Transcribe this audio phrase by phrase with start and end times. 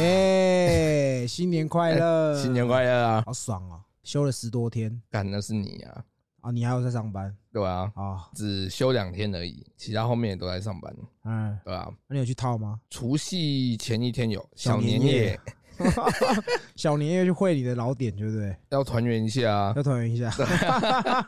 [0.00, 2.34] 哎，新年快乐！
[2.40, 3.22] 新年快乐啊！
[3.26, 6.04] 好爽哦，休了十多天干的是你啊！
[6.40, 8.30] 啊，你还有在上班对啊，啊？
[8.34, 10.90] 只休两天而已，其他后面也都在上班，
[11.24, 11.86] 嗯，对啊。
[12.08, 12.80] 那你有去套吗？
[12.88, 15.38] 除夕前一天有小小年夜，
[16.76, 18.56] 小年夜 去会你的老点，对不对？
[18.70, 19.74] 要团圆一下啊。
[19.76, 20.30] 要团圆一下。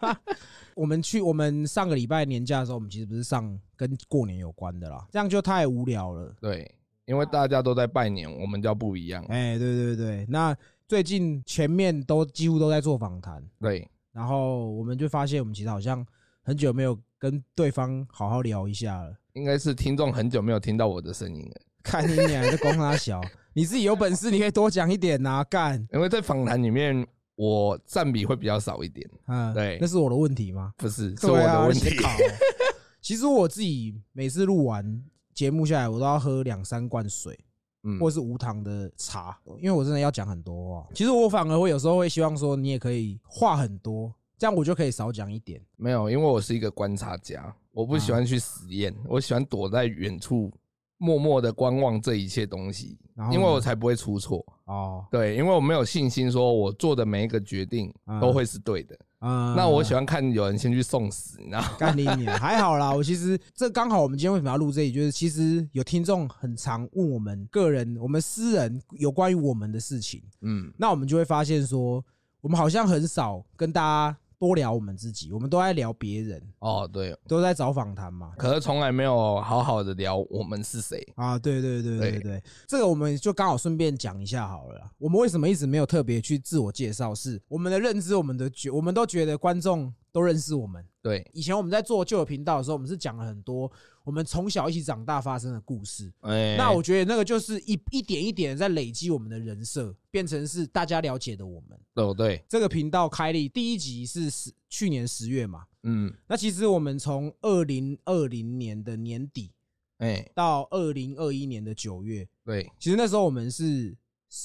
[0.74, 6.34] 我们去，我们上个礼拜年假的时候，我们其实不是上跟过年有关的啦，这样就太无聊了。
[6.40, 6.74] 对，
[7.12, 9.22] 因为大家都在拜年，我们就不一样。
[9.28, 10.56] 哎，对对对，那
[10.88, 16.04] 最近前面都几乎都在做访谈，对，然后我们就发现，我们其实好像
[16.42, 19.14] 很久没有跟对方好好聊一下了。
[19.34, 23.20] 应该是听众很久没有听到我的声音了， 看你俩在攻他小，
[23.52, 30.72] 你自己有本事，你可以多讲一点呐、干，因为在访谈里面我占比会比较少一点，嗯，对那是我的问题吗？
[30.78, 31.94] 不是是我的问题。
[33.02, 35.02] 其实我自己每次录完
[35.34, 37.38] 节目下来，我都要喝两三罐水，
[37.84, 40.88] 嗯或是无糖的茶，因为我真的要讲很多话。
[40.94, 45.60] 其实我反而会有时候会希望说，你也可以话很多，这样我就可以少讲一点。
[45.76, 50.52] 没有，因为我是一个观察家，我不喜欢去实验，我喜欢躲在远处
[50.98, 54.44] 默默的观望这一切东西，然后因为我才不会出错。
[54.66, 58.98] 哦，对，因为我没有信心说我做的每一个决定嗯都会是对的。
[59.24, 61.70] 嗯那我喜欢看有人先去送死，你知道吗？
[61.78, 62.92] 干你娘，还好啦。
[62.92, 72.04] 我其实这刚好，我们今天为什么要录这里，就是其实有听众很常问我们个人、我们私人有关于我们的事情，嗯，那我们就会发现说，
[72.40, 78.32] 我们好像很少跟大家多聊我们自己，我们都在聊别人，哦，对，都在找访谈嘛。
[78.36, 81.00] 可是从来没有好好的聊我们是谁。
[81.14, 84.90] 啊，对对对对对对，这个我们就刚好顺便讲一下好了。
[84.98, 87.14] 我们为什么一直没有特别去自我介绍？
[87.14, 90.84] 是我们的认知，我们的觉，我们都觉得观众都认识我们。
[91.02, 93.70] 对，以前我们在做旧的频道的时候，我们是讲了很多
[94.04, 96.12] 我们从小一起长大发生的故事。
[96.20, 101.76] 哎，那我觉得那个就是一一点一点地在累积我们的人设，变成是大家了解的我们。
[101.94, 109.50] 哦对，这个频道开立第一集是十去年十月嘛，嗯，那其实我们从二零二零年的年底
[109.98, 113.92] 哎，到二零二一年的九月，对，其实那时候我们是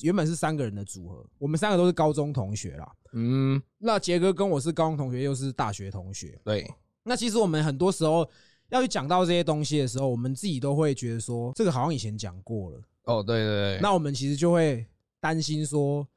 [0.02, 2.92] 原本是三个人的组合，我们三个都是高中同学啦。
[3.14, 6.40] 嗯，那杰哥跟我是高中同学，又是大学同学。
[6.44, 6.70] 对，
[7.04, 8.30] 那其实我们很多时候
[8.70, 12.82] 要去讲到这些东西的时候，我们自己都会觉得说，这个好像以前讲过了。
[13.04, 14.86] 哦，对对对，那我们其实就会
[15.20, 16.08] 担心说，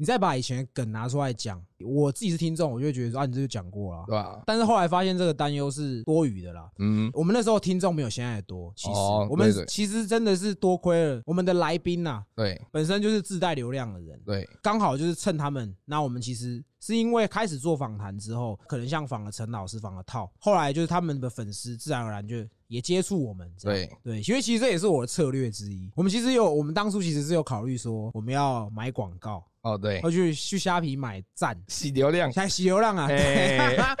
[0.00, 4.02] 你再把以前的梗拿出来讲，我自己是听众，我就会觉得说啊，你这就讲过了。
[4.06, 4.42] 对吧？
[4.46, 6.70] 但是后来发现这个担忧是多余的啦。
[6.78, 15.76] 嗯，我们那时候听众没有现在的多，其实、哦我们其实真的是多亏了我们的来宾呐、对本身就是自带流量的人，对，刚好就是趁他们。
[15.84, 22.36] 那我们其实是因为开始做访谈之后，可能像访了陈老师、访了套，后来就是他们的粉丝自然而然就
[22.68, 23.52] 也接触我们。
[23.60, 25.90] 对对，因为其实这也是我的策略之一。
[25.94, 33.06] 我们其实有，我们当初其实是有考虑说，我们要买广告，哦对，会去去虾皮买赞，洗流量，才洗流量啊。
[33.06, 33.16] 对
[33.58, 33.96] 哎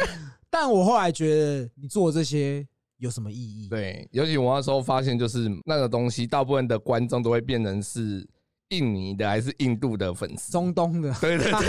[0.52, 2.66] 但我后来觉得，你做这些
[2.98, 3.68] 有什么意义？
[3.68, 8.28] 对，尤其我那时候发现，就是那个东西，大部分的观众都会变成是
[8.70, 10.50] 印尼的还是印度的粉丝。
[10.50, 11.68] 中东的，对对对，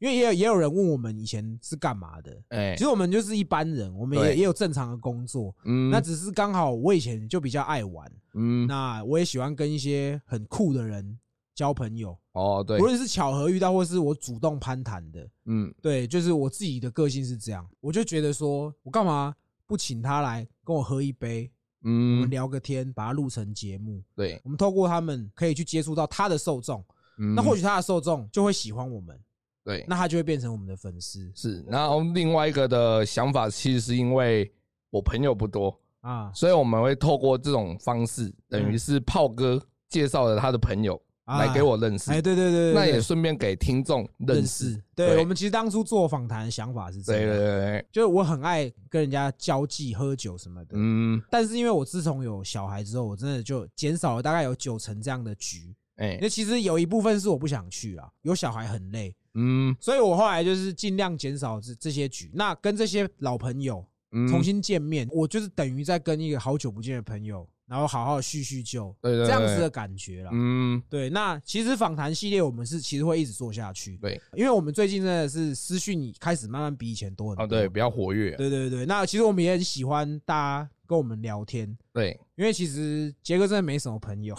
[0.00, 2.36] 因为也有也有人问我们以前是干嘛的。
[2.48, 11.16] 哎其，实我们就是一般人，我们也对也有正常的工作，嗯那只是刚好我以前就比较爱玩，嗯，那我也喜欢跟一些很酷的人
[11.54, 12.78] 交朋友，哦对。
[12.80, 15.72] 无，论是巧合遇到，或是我主动攀谈的，嗯。
[15.80, 19.34] 对，就是我自己的个性是这样，我就觉得说我干嘛
[19.66, 21.50] 不请他来跟我喝一杯，
[21.82, 22.16] 嗯。
[22.16, 26.84] 我们嗯，聊个天，把它录成节目，对，我们透过他们可以去接触到他的受众，
[27.18, 27.34] 嗯。
[27.34, 29.18] 那或许他的受众就会喜欢我们，
[29.62, 29.84] 对。
[29.86, 31.30] 那他就会变成我们的粉丝。
[31.34, 31.62] 是。
[31.68, 34.52] 然后另外一个的想法，其实是因为
[34.90, 36.32] 我朋友不多，啊。
[36.34, 44.82] 所以我们会透过这种方式，等嗯于是炮哥介绍了他的朋友来给我认识哎，，对对对对，那也顺便给听众认认识识。。
[44.94, 50.72] 对我们其实当初做访谈的想法是这对对，对对，就是我很爱跟人家交际、喝酒什么的。
[50.74, 55.74] 嗯，但是因为我自从有小孩之后，我真的就减少了大概有九成这样的局。
[55.96, 62.30] 哎那，其实有一部分是我不想去啊，有小孩很累，嗯所以我后来就是尽量减少这这些局。
[62.34, 70.30] 那跟这些老朋友嗯，重新见面，我就是等于在跟一个好久不见的朋友，然后好好叙叙旧，对对对这样子的感觉啦。
[70.32, 77.44] 嗯，对，那其实访谈系列我们是其实会一直做下去，对，因为我们最近真的是私讯开始慢慢比以前多很多。
[77.44, 84.36] 哦对，比较活跃，对对对，那其实我们也很喜欢大家跟我们聊天，对，因为其实杰哥真的没什么朋友，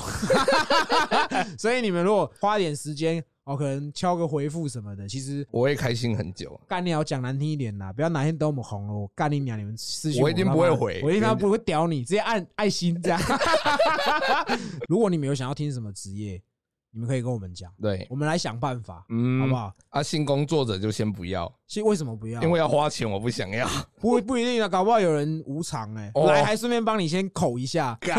[1.57, 6.59] 所以你们如果花点时间哦，可能敲个回复什么的，其实我会开心很久。
[6.67, 9.57] 干你要讲难听一点啦，不要哪天等我们红了，我干你娘！
[9.57, 13.21] 你们私信我一定不会回我一定他不会屌你，直接按爱心这样。
[14.89, 16.41] 如果你们有想要听什么职业，
[16.89, 19.55] 你们可以跟我们讲，对，我们来想办法，嗯，好不？
[19.55, 19.73] 好？
[19.89, 22.41] 啊，性工作者就先不要，是为什么不要？
[22.41, 23.67] 因为要花钱，我不想要。
[23.99, 27.95] 不不一定啊，搞不好有人无偿哎，哦来还顺便帮你先口一下。
[28.01, 28.17] 干，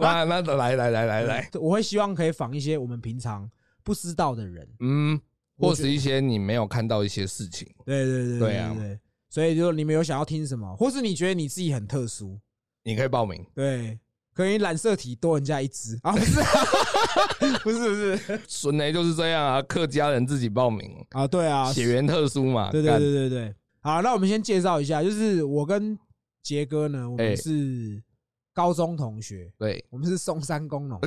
[0.00, 3.48] 那那来来来来来， 我会希望可以仿一些我们平常
[3.86, 5.20] 不知道的人，嗯，
[5.56, 8.74] 或是一些你没有看到一些事情， 对对对对啊。
[8.76, 8.98] 对，
[9.30, 12.36] 所以就你们有想要听什么，或是你觉得你自己很特殊，
[12.82, 13.46] 你可以报名。
[13.54, 13.96] 对，
[14.34, 15.96] 可以染色体多人家一只。
[16.02, 16.40] 啊，不是。
[16.42, 18.40] 啊，不是不是。
[18.48, 22.72] 孙雷就是这样啊，客家人自己报名，啊，对啊，血缘特殊嘛。
[22.72, 23.54] 对对对对对。
[23.82, 25.96] 好，那我们先介绍一下，就是我跟
[26.42, 27.28] 杰哥呢，我哎。
[27.28, 28.02] 们是
[28.56, 30.98] 高中同学，对，我们是松山工农，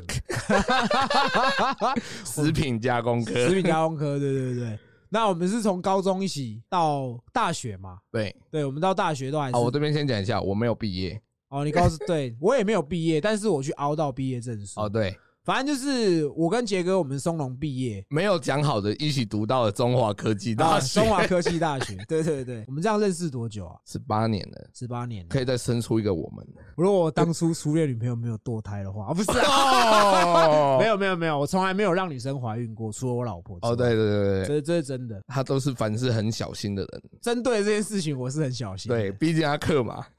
[2.24, 4.80] 食品加工科 食，品加工科，对对对。
[5.10, 7.98] 那我们是从高中一起到大学嘛？
[8.12, 8.36] 对。
[8.52, 11.20] 对，我们到大学都还是好，我这边先讲一下，我没有毕业。
[11.48, 14.82] 哦，你告诉对我也没有毕业，但是我去熬到毕业证书。
[14.82, 21.96] 哦，对，反正就是我跟杰哥，我们松龙毕业，没有讲好的，一起读到了中华科技啊，大学，中华科技大学。
[22.08, 23.76] 对对对，我们这样认识多久啊？
[23.86, 25.30] 十八年了，十八年了。
[25.30, 26.46] 可以再生出一个我们。
[26.76, 33.58] 如果我当初初恋女朋友没有堕胎的话，啊，不是啊，哦 没有没有没有，我从来没有让女生怀孕过，除了我老婆。
[33.62, 35.20] 哦，对，对对对，这这是真的。
[35.28, 37.02] 他都是凡事很小心的人。
[37.22, 38.90] 针对这件事情，我是很小心。
[38.90, 40.06] 对，毕竟他克嘛。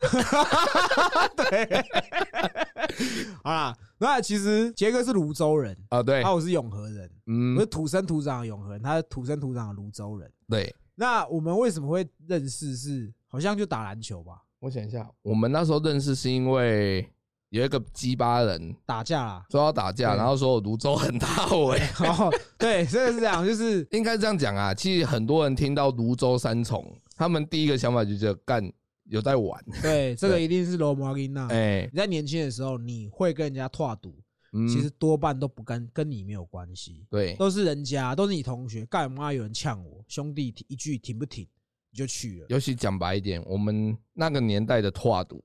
[3.44, 10.30] 好啦，那其实杰哥是泸州人，啊，对啊，我是永和人，嗯我是，土生土长的永和人，他是土生土长的泸州人。
[10.48, 10.74] 对。
[10.96, 12.76] 那我们为什么会认识？
[12.76, 17.08] 是好像就打篮球吧，我想一下，我们那时候认识是因为
[17.48, 19.46] 有一个鸡巴人打架啦。
[19.50, 21.78] 说要打架，然后说我泸州很大尾。
[22.06, 26.86] 哦，对，真的是这样，就是应该这样讲啊，其实很多人听到泸州三重，
[27.16, 28.70] 他们第一个想法就觉得干
[29.10, 31.46] 有在玩，对， 这个一定是罗摩金娜。
[31.48, 34.16] 哎，你在年轻的时候，你会跟人家拓赌，
[34.52, 38.86] 嗯其实多半都不跟跟你没有关系，对，都是人家，都是你同学。
[38.86, 41.46] 干嘛有人呛我，兄弟一句挺不挺，
[41.90, 42.46] 你就去了。
[42.48, 45.42] 尤其讲白一点，我们那个年代的拓赌，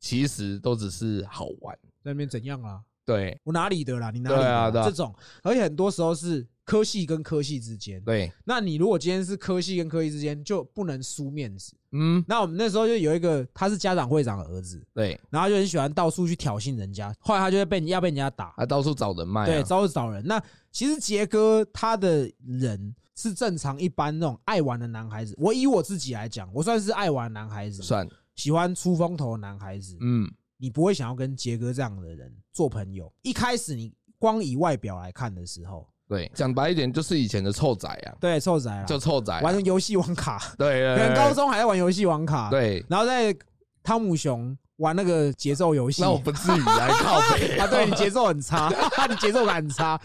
[0.00, 2.82] 其实都只是好玩，在那边怎样啦？
[3.06, 4.10] 对我哪里的啦？
[4.10, 4.48] 你哪里的啦？
[4.48, 8.02] 对啊对啊这种，而且很多时候是科系跟科系之间。
[8.02, 11.74] 对，那你如果今天是科系跟科系之间，就不能输面子。
[11.92, 20.24] 嗯，那我们那时候就有一个，他是家长会长的儿子，对，然后就很喜欢到处去挑衅人家，后来他就会被要被人家打，他到处找人脉、对，到处找人。
[20.26, 25.34] 那其实杰哥他的人是正常一般那种爱玩的男孩子。
[25.38, 29.96] 我以我自己来讲，我算是爱玩的男孩子，算，喜欢出风头的男孩子。
[30.00, 33.12] 嗯，你不会想要跟杰哥这样的人做朋友。
[33.22, 40.96] 一开始你光以外表来看的时候，对，讲白一点就是以前的臭仔啊，对，臭仔啊，就臭仔啊、玩游戏网卡， 对对对。
[40.96, 43.34] 可能高中还在玩游戏网卡，，对，然后在
[43.82, 46.02] 汤姆熊玩那个节奏游戏。
[46.02, 48.70] 那我不至于来靠背 啊，对你节奏很差，
[49.08, 49.98] 你节奏感很差。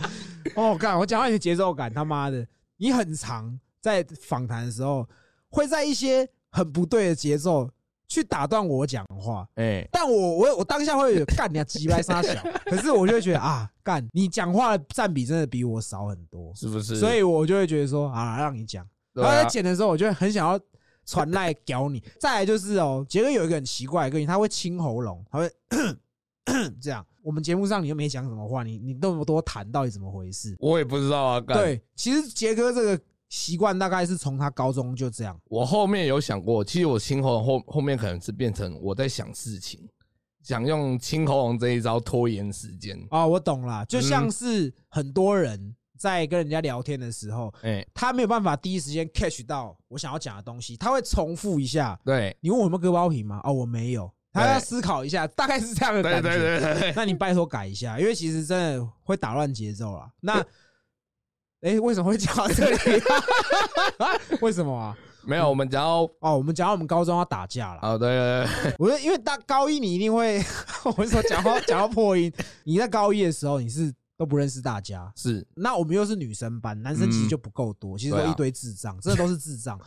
[0.55, 2.45] 哦，干，我讲到你的节奏感，他妈的，
[2.77, 5.07] 你很长，在访谈的时候
[5.49, 7.69] 会在一些很不对的节奏
[8.09, 9.47] 去打断我讲话。
[9.55, 12.33] 哎、但我我我当下会有干你啊鸡掰杀小，
[12.65, 16.97] 可是我就会觉得啊，干你讲话的占比真的比我少很多，是不是？
[16.97, 18.85] 所以我就会觉得说啊，让你讲。
[19.13, 20.59] 然后在啊，剪的时候，我就会很想要
[21.05, 22.03] 传赖屌你。
[22.19, 25.51] 再来就是哦，杰哥有一个很奇怪的个性，他会清喉咙，他会
[26.81, 27.05] 这样。
[27.21, 30.55] 我们节目上你又没讲什么话，你你那么多痰，到底怎么回事？
[30.59, 31.41] 我也不知道啊。
[31.41, 35.39] 干，对，其实杰哥这个习惯大概是从他高中就这样。
[35.45, 39.87] 我后面有想过，其实我清喉咙后后面可能是变成我在想事情，
[40.43, 42.99] 想用清喉咙这一招拖延时间。
[43.11, 51.99] 哦，我懂了，就嗯像是很多人在跟人家聊天的时候，哎、他没有办法第一时间 catch 到我想要讲的东西，他会重复一下。
[52.03, 53.39] 对，你问我有没有割包皮吗？
[53.43, 54.11] 哦，我没有。
[54.31, 56.29] 他要思考一下，大概是这样的对感觉。
[56.29, 60.07] 对对对，那你拜托改一下，因为其实真的会打乱节奏啦。
[60.21, 60.45] 那，
[61.61, 62.77] 哎，为什么会讲到这里？
[64.41, 64.97] 为什么啊？
[65.25, 67.79] 没有，我们讲到哦，我们讲到我们高中要打架了。
[67.83, 70.41] 哦，对对对， 我说因为大高一你一定会，
[70.97, 72.31] 我是说讲话讲到破音，
[72.63, 75.11] 你在高一的时候你是都不认识大家。
[75.15, 79.77] 是那我们又是女生班，男生其实嗯就不够多，其实都一堆智障，真的都是智障。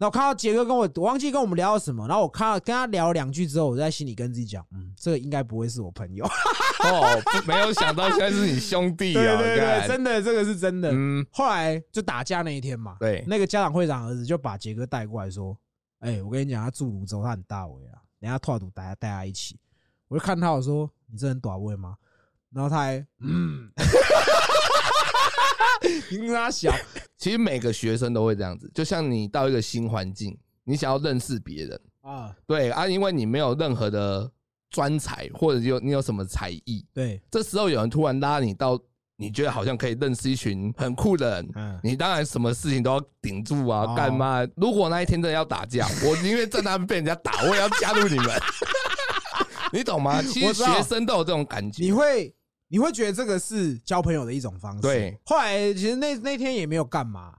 [0.00, 6.24] 那我看到杰哥跟我，我忘记跟我们聊到什么，然后我看到跟他聊了两句之后，我在心里跟自己讲，嗯，这个应该不会是我朋友。
[6.24, 10.90] 哦， 没有想到现在是你兄弟啊，对对，对真的，这个是真的。
[10.92, 15.58] 嗯，后来就打架那一天嘛，对那个家长会长儿子就把杰哥带过来说
[15.98, 19.58] ：“哎，我跟你讲，他住泸州，他很大尾啊，等一下拓赌带他带他一起。”
[20.06, 21.96] 我就看他，我说：“你这很短位吗？”
[22.54, 23.68] 然后他还嗯，
[26.10, 26.72] 你跟他小，
[27.18, 34.30] 其实每个学生都会这样子，就像你到一个新环境，你想要认识别人，啊，对啊，因为你没有任何的
[34.70, 38.78] 专才，或者有你有什么才艺，对，这时候有人突然拉你到，
[39.16, 44.46] 你觉得好像可以认识一群很酷的人，嗯，你当然什么事情都要顶住啊，哦干嘛？
[44.56, 48.30] 如果那一天真的要打架，我宁愿在那边被人家打，我也要加入你们。
[49.70, 50.22] 你懂吗？
[50.22, 51.84] 其实学生都有这种感觉。
[51.84, 52.34] 你会
[52.68, 54.82] 你会觉得这个是交朋友的一种方式。
[54.82, 57.34] 对，后来其实那那天也没有干嘛，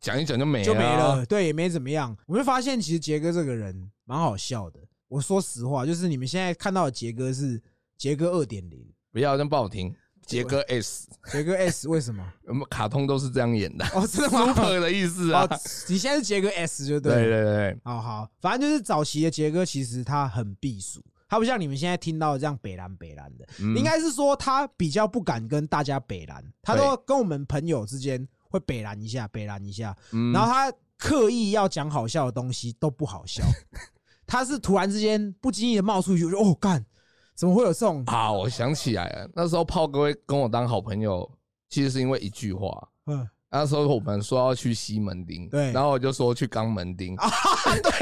[0.00, 1.16] 讲一讲就没就没了。
[1.16, 2.16] 了，对，也没怎么样。
[2.26, 4.80] 我就发现其实杰哥这个人蛮好笑的。
[5.08, 7.60] 我说实话，就是你们现在看到的杰哥是
[7.96, 9.94] 杰哥二点零，不要，真不好听。
[10.26, 12.20] 杰哥 S，杰哥 S 为什么？
[12.48, 17.44] 我们卡通都是这样演的哦，真的吗？，Super 的意思啊哦。，你现在是杰哥 S 就对对了。
[17.44, 23.76] 对对，好好，反正就是早期的杰哥，其实他很避暑，他不像你们现在听到这样北蓝北蓝的，嗯。
[23.76, 30.32] 应该是说他比较不敢跟大家北蓝，他都跟我们朋友之间会北蓝一下，北蓝一下，嗯。
[30.32, 33.44] 然后他刻意要讲好笑的东西都不好笑，
[34.26, 36.84] 他是突然之间不经意的冒出一句，哦干，
[37.34, 38.02] 怎么会有这种？
[38.06, 41.30] 啊，我想起来了，那时候炮哥会跟我当好朋友，
[41.68, 42.88] 其实是因为一句话。
[43.06, 47.30] 嗯，那时候我们说要去西门町，对然后我就说去肛门町， 啊，
[47.82, 47.92] 对，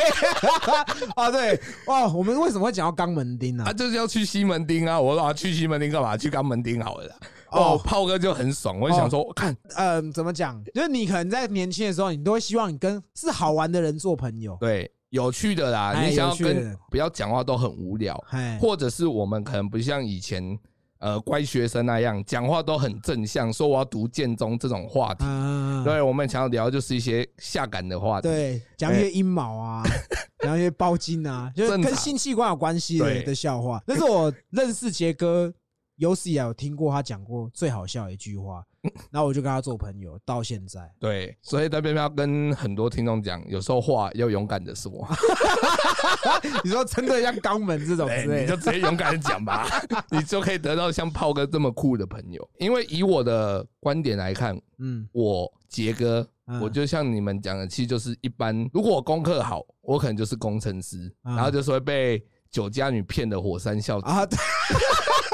[1.15, 3.65] 啊对，哦，我们为什么会讲到肛门町呢？
[3.65, 5.01] 啊就是要去西门町啊！
[5.01, 6.17] 我说啊，去西门町干嘛？
[6.17, 7.17] 去肛门町好了啦。
[7.51, 10.61] 哦哦，炮哥就很爽，我就想说，看，嗯，怎么讲？
[10.75, 14.57] 就是你可能在年轻的时候，你都会希望你跟是好玩的人做朋友。
[14.59, 20.59] 对，有趣的啦，哎你想要跟不要讲话都很无聊，哎，或者是我们可能不像以前
[20.99, 25.25] 呃乖学生那样讲话都很正向，说我要读建中这种话题。
[25.27, 28.29] 嗯，对，我们想要聊就是一些下感的话题。
[28.29, 29.83] 对，讲一些阴谋啊，
[30.41, 33.83] 讲一些包茎啊，就是跟性器官有关系的的笑话。
[33.87, 35.53] 那是我认识杰哥
[35.97, 38.65] 有史以来有听过他讲过最好笑的一句话，
[39.11, 40.91] 然后我就跟他做朋友，到现在。
[40.99, 44.91] 对，所以在这边要跟很多听众讲，有时候话要勇敢的说，
[46.65, 49.69] 你说真的像肛门这种哎之类的，你就直接勇敢的讲吧，
[50.11, 52.51] 你就可以得到像炮哥这么酷的朋友。
[52.59, 58.69] 因为以我的观点来看，嗯，我杰哥，嗯我就像你们讲的，其实就是一般。
[58.73, 62.21] 如果我功课好，我可能就是工程师，嗯然后就是会被
[62.51, 64.07] 酒家女骗的火山孝子。
[64.07, 64.27] 啊，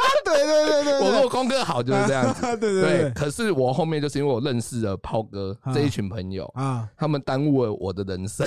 [0.24, 2.40] 对对对对对，我如果功课好就是这样子。
[2.56, 8.46] 对对对，可是我后面就是因为我认识了炮哥啊这一群朋友，啊，他们耽误了我的人生。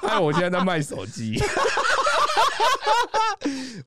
[0.00, 1.38] 还 有我现在在卖手机。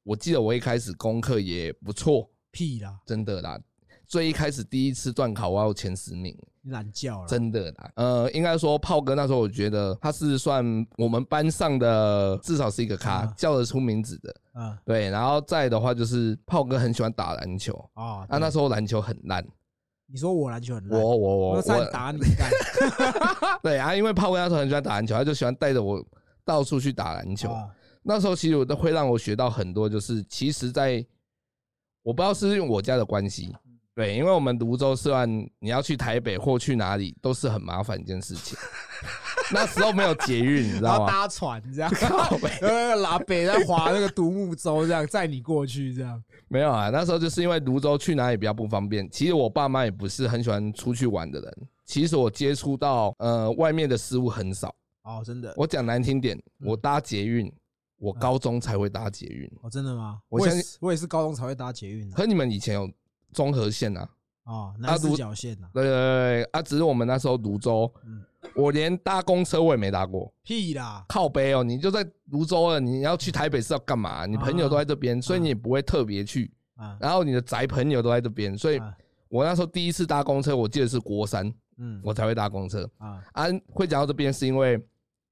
[0.04, 3.60] 我记得我一开始功课也不错，屁啦，真的啦。
[4.08, 7.92] 最一开始第一次段考，我要前十名，你懒觉了，真的啦。
[7.96, 10.64] 呃，应该说炮哥那时候，我觉得他是算
[10.98, 13.34] 我们班上的至少是一个咖，啊。
[13.38, 14.36] 叫得出名字的。
[14.54, 14.78] 啊。
[14.86, 19.46] 对，然后再的话就是炮哥很喜欢打篮球，啊，啊，那时候候篮球很烂，
[20.08, 22.52] 你说我篮球很烂，我我我我打你干，
[23.64, 26.04] 对啊，因为炮哥那时候很喜欢打篮球，他就喜欢带着我
[26.44, 27.50] 到处去打篮球。
[27.52, 27.70] 啊。
[28.02, 31.06] 那时候其实我都会让我学到很多，就是其实在
[32.02, 33.54] 我不知道是用我家的关系，
[34.00, 35.30] 对，因为我们泸州虽然
[35.60, 38.58] 你要去台北或去哪里都是很麻烦一件事情，
[39.52, 41.12] 那时候没有捷运，你知道吗？
[41.12, 41.92] 搭船这样，
[43.02, 49.06] 拉北在划那个独木舟这样载你过去这样，没有啊，那时候就是因为泸州去哪里比较不方便。
[49.12, 54.74] 其实我爸妈也不是很喜欢出去玩的人，其实我接触到呃外面的事物很少。
[55.04, 57.52] 哦，真的，我讲难听点，嗯我搭捷运，
[57.98, 59.52] 我高中才会搭捷运。
[59.62, 60.20] 哦，真的吗？
[60.30, 62.90] 我也是，我也是高中才会搭捷运的，可你们以前有
[63.32, 64.10] 综合线啊？
[64.46, 68.24] 哦，南四角线呐，对对对对啊，只是我们那时候泸州，嗯。
[68.56, 70.34] 我连搭公车我也没搭过。
[70.44, 74.26] 屁啦，靠背哦，你就在泸州了，你要去台北是要干嘛？
[74.26, 76.50] 你朋友都在这边，所以你也不会特别去。
[76.76, 78.96] 啊，然后你的宅朋友都在这边，所以啊。
[79.28, 82.90] 我那时候第一次搭公车，我记得是国三，嗯，我才会搭公车。
[82.98, 84.82] 啊，啊，会讲到这边是因为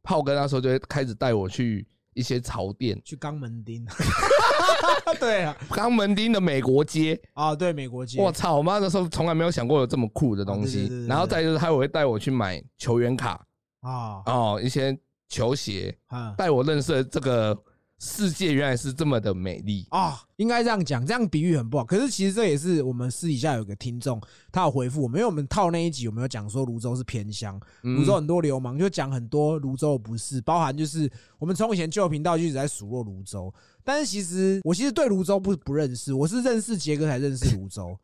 [0.03, 3.83] 炮哥那时候就会开始带我去一些潮店，去肛门町，
[5.19, 7.19] 对啊，肛门丁的美国街。
[7.33, 8.55] 啊，对，美国街，我操！
[8.57, 11.05] 我妈那时候从来没有想过有这么酷的东西。
[11.07, 13.45] 然后再就是他会带我去买球员卡。
[13.81, 14.21] 啊。
[14.25, 14.97] 哦，一些
[15.29, 16.33] 球鞋，啊。
[16.37, 17.57] 带我认识这个
[17.99, 19.85] 世界原来是这么的美丽。
[19.89, 21.83] 啊，应该这样讲，这样比喻很不好。
[21.83, 37.97] 可是其实这也是我们私底下有个听众，他有回复我们，因为我们套那一集，我们有讲说泸州是偏乡，泸州嗯很多流氓，就讲很多泸州的不是，包含就是我们从以前旧的频道就一直在数落泸州，但是其实我其实对泸州不不认识，我是认识杰哥才认识泸州。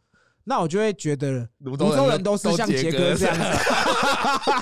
[0.46, 3.42] 那我就会觉得泸泸州人都是像杰哥这样子，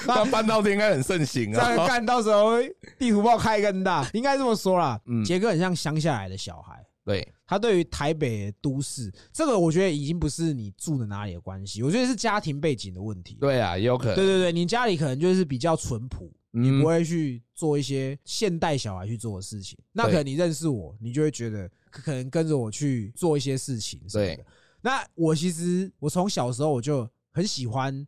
[0.07, 1.87] 那半导体应该很盛行啊这样啊。
[1.89, 2.61] 干到时候
[2.99, 4.99] 地图炮开更大，应该这么说啦。
[5.07, 13.37] 嗯杰哥很像乡下来的小孩，对他对于台北都市这个，我觉得已经不是你住的哪里的关系，我觉得是家庭背景的问题。
[13.39, 14.15] 对啊，也有可能。
[14.15, 19.77] 对对对，你家里可能就是比较淳朴，你嗯不会去做一些现代小孩去做的事情。
[19.91, 24.39] 那可能你认识我，你就会觉得可可能跟着我去做一些事情对。
[24.81, 28.05] 那我其实我从小时候我就很喜欢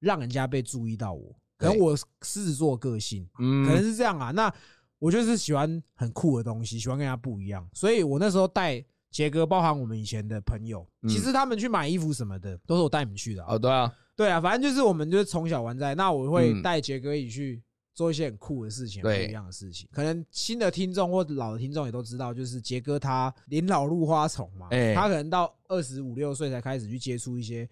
[0.00, 4.30] 让人家被注意到我，可能我狮子座个性，嗯，可能是这样啊。
[4.30, 4.52] 那
[4.98, 16.62] 我就是喜欢很酷的东西，喜欢跟人家不一样，所以我那时候带杰哥，包含我们以前的朋友，嗯其实他们去买衣服什么的，都是我带你们去的啊、哦，对啊，对啊，反正就是我们就是从小玩在，那我会嗯。
[16.62, 17.62] 带杰哥一起去
[17.98, 19.88] 做一些很酷的事情，不一样的事情。
[19.90, 27.68] 可能新的听众或老的听众也都知道，就是杰哥他临老入花丛嘛，哎他可能到二十五六岁才开始去接触一些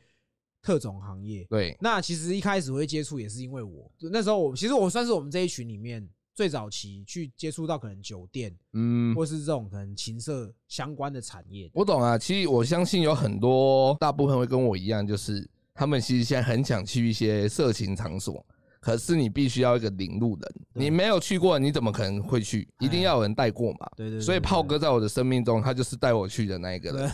[0.61, 1.45] 特种行业。
[1.45, 6.05] 对，那其实一开始会接触也是因为我那时候我其实我算是我们这一群里面
[6.35, 11.71] 最早期去接触到可能酒店嗯，或是这种可能情色相关的产业的。
[11.73, 12.19] 我懂啊。
[12.19, 18.45] 其实我相信有很多大部分会跟我一样，就是他们其实现在很想去一些色情场所，
[18.87, 22.69] 可是你必须要一个领路人，你没有去过，你怎么可能会去？
[22.79, 23.91] 一定要有人带过嘛。
[23.97, 27.11] 对对对所以炮哥在我的生命中，他就是带我去的那一个人。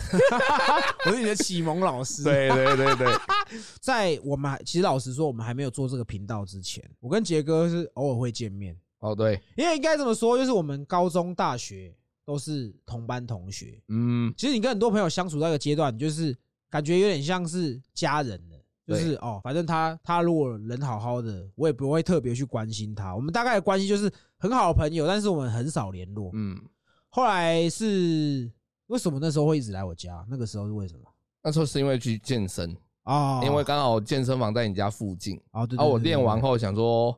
[1.07, 2.21] 我是你的启蒙老师。
[2.23, 3.07] 对对对对，
[3.81, 11.91] 在我们还其实老实说，我们还没有做这个频道之前，我跟杰哥是偶尔会见面，哦对，因为应该这么说，就是我们高中、大学
[12.23, 13.81] 都是同班同学。
[13.87, 16.37] 嗯，其实你跟很多朋友相处到一个阶段，你就是
[16.69, 18.52] 感觉有点像是家人了。
[18.85, 23.15] 就是哦，反正他他如果人好好的，我也不会特别去关心他。
[23.15, 26.31] 我们大概的关系就是很好的朋友，但是我们很少联络。
[26.33, 26.61] 嗯，
[27.09, 28.51] 后来是
[28.87, 30.25] 为什么那时候会一直来我家？
[30.29, 31.01] 那个时候是为什么？
[31.41, 37.17] 那时候是因为去健身，哦，因为刚好健身房在你家附近，哦，对，然后我练完后想说，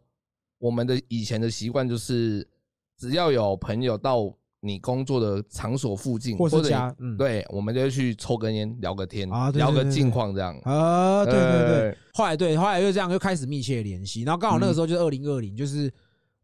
[0.57, 2.47] 我们的以前的习惯就是，
[2.97, 4.31] 只要有朋友到
[4.65, 7.15] 你工作的场所附近，或者家嗯。
[7.17, 10.57] 对，我们就去抽根烟，聊个天啊，对聊个近况这样。
[10.63, 15.91] 啊，对对对对，后来对，后来就这样又开始密切联系，然后刚好那个时候就是二零二零，就是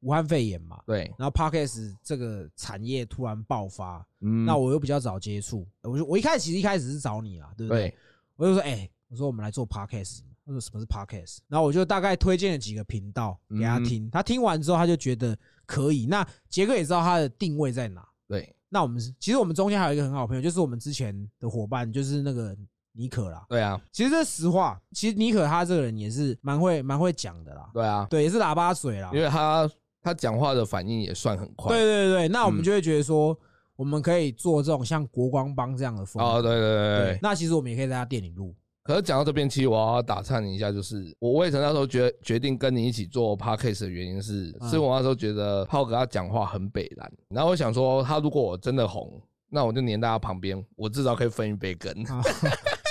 [0.01, 7.89] 武汉肺炎嘛，对，然后 Podcast 这个产业突然爆发，嗯，那我又比较早接触，我就我一开始其实一开始是找你啊，对不对？
[7.89, 7.95] 对，
[8.35, 22.55] 我就说，哎，我说我们来做 Podcast，他说什么是 Podcast，然后我就大概推荐了几个频道给他嗯听，他听完之后他就觉得可以，那杰哥也知道他的定位在哪，对，那我们是其实我们中间还有一个很好朋友，就是我们之前的伙伴，就是那个
[22.93, 23.45] 尼可啦。
[23.49, 29.11] 对啊，其实这实话，其实尼可他这个人也是蛮会蛮会讲的啦，对啊，对，也是喇叭嘴啦。
[29.13, 29.69] 因为他
[30.01, 31.75] 他讲话的反应也算很快。
[31.75, 33.37] 对对对，那我们嗯就会觉得说，
[33.75, 36.29] 我们可以做这种像国光帮这样的风格。
[36.29, 37.19] 哦，对对对对对对。
[37.21, 38.55] 那其实我们也可以在他店里录。
[38.91, 49.09] 可是讲到这边，其实我要打岔你一下，就是我为什么那时候决决定跟你一起做 podcast 的原因是，嗯是我那时候觉得浩哥他讲话很北蓝，然后我想说，他如果我真的红，
[49.49, 51.89] 那我就黏在他旁边，我至少可以分一杯羹。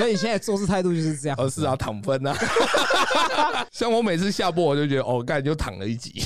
[0.01, 1.37] 啊，所以你现在做事态度就是这样。
[1.39, 2.37] 而是啊，，躺分啊。
[3.71, 6.13] 像我每次下播，我就觉得哦，干就躺了一集。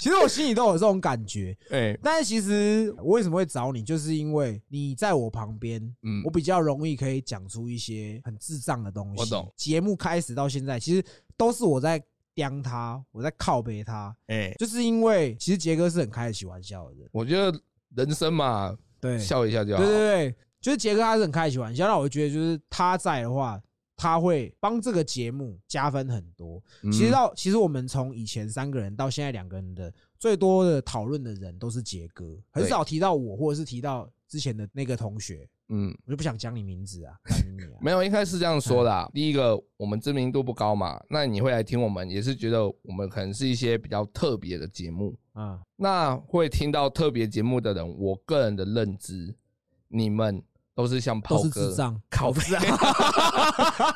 [0.00, 1.56] 其实我心里都有这种感觉。
[1.70, 9.20] 哎，但是其实我为什么会找你，就是因为你在我旁边，嗯我，比较容易可以讲出一些很智障的东西。
[9.20, 9.52] 我懂。
[9.56, 11.04] 节目开始到现在，其实
[11.36, 12.02] 都是我在
[12.34, 17.08] 刁他，我在靠背他，哎，就是因为其实杰哥是很开得起玩笑的人。
[17.12, 17.58] 我觉得
[17.96, 19.82] 人生嘛，对，笑一下就好。
[19.82, 23.60] 对对对，就是杰哥他是很开得起玩笑，那我觉得就是他在的话，
[23.94, 26.58] 他会帮这个节目加分很多。
[26.82, 37.14] 嗯其实到其实我们从以前三个人到现在两个人的最多的讨论的人都是杰哥，很少提到我或者是提到之前的那个同学，嗯，我就不想讲你名字啊，
[37.54, 39.10] 你啊没有，应该是这样说的。
[39.12, 45.14] 第一个，我们知名度不高嘛，那你会来听我们，也是觉得我们可能是一些比较特别的节目。
[45.34, 49.34] 啊，那会听到特别节目的人，我个人的认知，
[49.88, 50.42] 你们
[50.74, 51.74] 都是像炮哥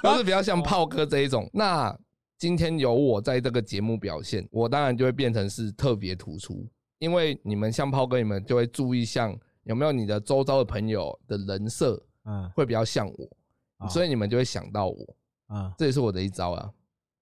[0.03, 1.49] 都是比较像炮哥这一种。
[1.53, 1.97] 那
[2.39, 6.65] 今天有我在这个节目表现，我当然就会变成是特别突出，
[6.99, 15.17] 因为你们像炮哥，你们就会注意像有没有你的周遭的朋友的人设嗯会比较像我，所以以你们就会想到我，
[15.49, 16.71] 啊，这也是我的一招啊。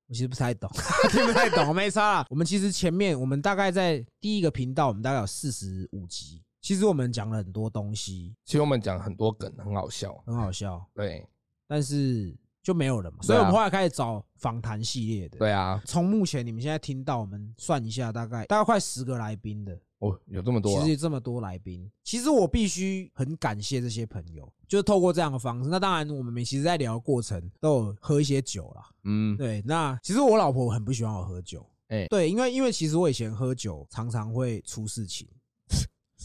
[0.09, 0.71] 我其实不太懂，
[1.11, 2.27] 听不太懂，没差啦。
[2.31, 10.21] 我们其实前面我们大概在第一个频道，我们大概有四十五集，其实我们讲了很多东西，其实我们讲很多梗，很好笑。
[10.27, 11.25] 很好笑，对。
[11.69, 15.39] 但是就没有了嘛，所以我们后来开始找访谈系列的。
[15.39, 20.81] 对啊，从目前你们现在听到，我们算一下，大概大概快十个来宾的，哦，有这么多、啊？
[20.81, 25.71] 其实，有这么多来宾，其实我必须很感谢这些朋友，就是透过这样的方式。
[25.71, 28.91] 那当然，我们每其实在聊的过程都有喝一些酒啦。
[29.05, 32.07] 嗯，对，那其实我老婆很不喜欢我喝酒，哎。
[32.09, 35.29] 对，因为因为其实我以前喝酒常常会出事情，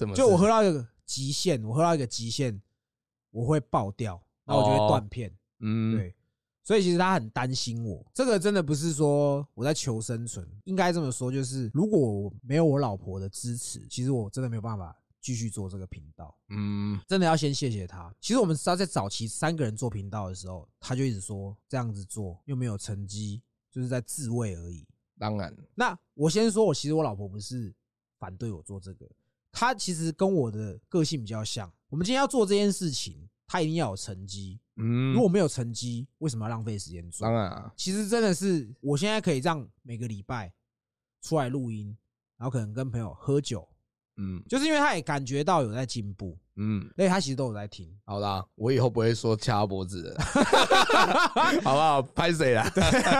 [0.05, 0.21] 什么事？
[0.21, 2.61] 就我喝到一个极限，我喝到一个极限，
[3.29, 5.33] 我会爆掉，那我就会哦断片。
[5.59, 6.15] 嗯，对，
[6.63, 8.05] 所以其实他很担心我。
[8.13, 16.35] 这个真的不是说我在求生存，应该这么说，就是如果我没有我老婆的支持，其实我真的没有办法继续做这个频道。
[16.49, 18.13] 嗯，真的要先谢谢他。
[18.19, 24.87] 其实我们知道，在早期三个人做频道的时候，他就一直说这样子做又没有成绩，就是在自慰而已。
[25.19, 27.71] 当然，那我先说，我其实我老婆不是
[28.17, 29.07] 反对我做这个，
[29.51, 31.71] 她其实跟我的个性比较像。
[31.89, 34.59] 我们今天要做这件事情，他一定要有成绩。
[34.77, 37.33] 嗯，如果没有成绩，为什么要浪费时间做当？
[37.33, 40.53] 然啊，其实真的是，我现在可以让每个礼拜
[41.21, 41.95] 出来录音，
[42.37, 43.67] 然后可能跟朋友喝酒，
[44.21, 44.41] 嗯。
[44.47, 47.89] 就是因为他也感觉到有在进步，嗯，所以他其实都有在听。
[48.05, 50.21] 好啦，我以后不会说掐脖子的，
[51.63, 52.01] 好不好？
[52.01, 52.69] 拍谁啦？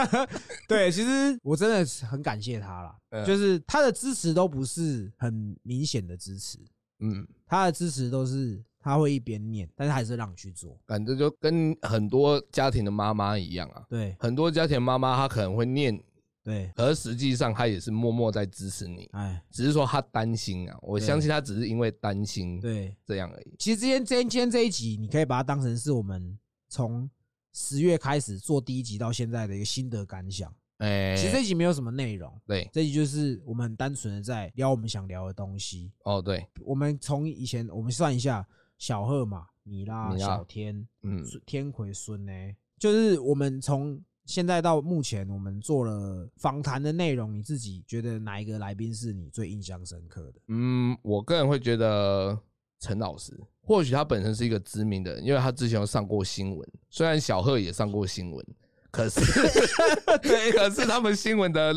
[0.68, 3.24] 对，其实我真的是很感谢他啦，嗯。
[3.26, 6.58] 就是他的支持都不是很明显的支持，
[7.00, 10.78] 嗯，他的支持都是他会一边念，但是还是让你去做。
[10.86, 14.16] 感觉就跟很多家庭的妈妈一样啊，对。
[14.18, 16.00] 很多家庭妈妈她可能会念，
[16.44, 23.54] 对，可是实际上他也是默默在支持你，哎，只是说他担心啊，我相信他只是因为担心对，这样而已。
[23.58, 27.08] 其实今天今天这一集，你可以把它当成是我们从
[27.52, 30.52] 十月开始做第一集到现在的一个心得感想。
[30.78, 35.92] 哎，其实这一集没有什么内容，对，这一集就是我们很单纯的在聊我们想聊的东西。
[36.02, 38.44] 哦对，我们从以前我们算一下，
[38.78, 42.32] 小贺嘛，米拉、米拉小天、嗯天魁、孙呢，
[42.80, 50.34] 就是我们从现在到目前，我们做了访谈的内容，你自己觉得哪一个来宾是你最印象深刻的？
[50.48, 52.38] 嗯，我个人会觉得
[52.78, 58.46] 陈老师，或许他本身是一个知名的人，因为他之前有上过新闻，虽然小贺也上过新闻，
[58.90, 59.20] 可是
[60.22, 61.74] 对，可是他们新闻的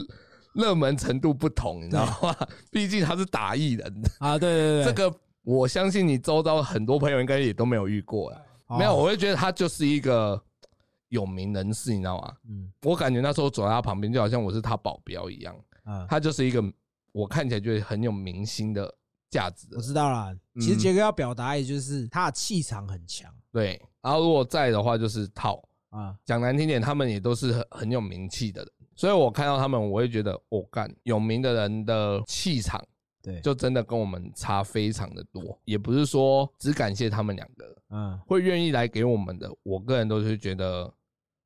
[0.54, 2.36] 热门程度不同，你知道吗？
[2.72, 8.42] 毕竟他是打艺人，啊，对对对，这个我相信你周遭很多朋友应该也都没有遇过啦。
[8.68, 10.42] 哦没有，我会觉得他就是一个
[11.16, 12.36] 有名人士，你知道吗？
[12.48, 12.72] 嗯。
[12.84, 15.56] 我感觉那时候走在他旁边，就好像我是他保镖一样。
[15.84, 16.64] 啊，他就是一个
[17.12, 18.94] 我看起来觉得很有明星的
[19.30, 20.36] 价值的我知道啦。
[20.56, 23.34] 其实杰哥要表达，也就是他的气场很强。
[23.52, 32.84] 对，然后如果在的话就是套，啊，讲难听点，他们也都是很很有名气的人，所以我看到他们，我会觉得，我、干有名的人的气场
[33.22, 37.76] 对，就真的跟我们差非常的多，也不是说只感谢他们两个。
[37.90, 38.20] 嗯。
[38.28, 40.92] 会愿意来给我们的，我个人都是觉得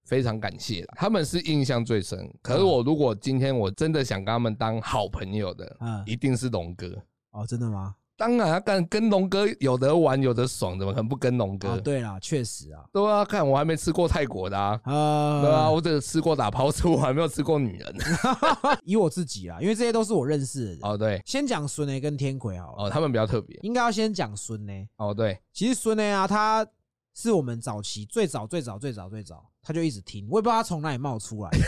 [0.10, 2.28] 非常感谢，他们是印象最深。
[2.42, 6.92] 可是我如果今天我真的想跟他们当好朋友的，嗯，一定是龙哥。
[7.30, 7.94] 哦，真的吗？
[8.18, 11.70] 当然跟龙哥有得玩有得爽，怎么可能不跟龙哥？
[11.70, 17.96] 啊，对啦，确实啊，对啊，看我还没吃过泰国的啊，呃，对啊，我只吃过打抛出，我还没有吃过女人。
[18.84, 20.80] 以我自己啊，因为这些都是我认识的人。
[20.82, 23.58] 哦，对，先讲孙雷跟天魁好了，哦，他们比较特别。
[23.62, 24.90] 应该要先讲孙雷。
[24.98, 26.68] 哦，对，其实孙雷啊，他
[27.14, 31.60] 是我们早期最早最早最早最早，他就一直听，我也不知道他从哪里冒出来的，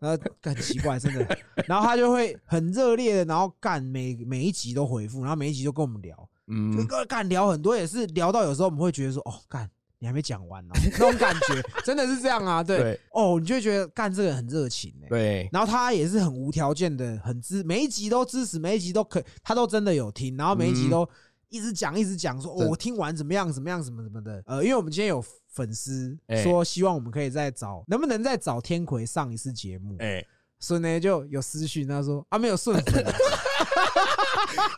[0.00, 1.38] 呃，很奇怪，真的。
[1.66, 21.08] 然后他就会很热烈的，然后干每每一集都回复，然后每一集都跟我们聊，就嗯，跟干聊很多，也是聊到有时候我们会觉得说，哦，干你还没讲完呢、那种感觉真的是这样啊，对，哦，你就会觉得干这个人很热情哎、对，然后他也是很无条件的，很支每一集都支持，每一集都可，他都真的有听，然后每一集嗯都
[21.50, 24.42] 一直讲，一直讲说，哦，我听完怎么样，怎么样，什么什么的。
[24.46, 29.96] 呃，因为我们今天有粉丝哎说，希望我们可以再找，能不能再找天魁上一次节目？
[29.98, 30.24] 哎，
[30.58, 32.80] 所以呢就有私讯，他说啊，没有顺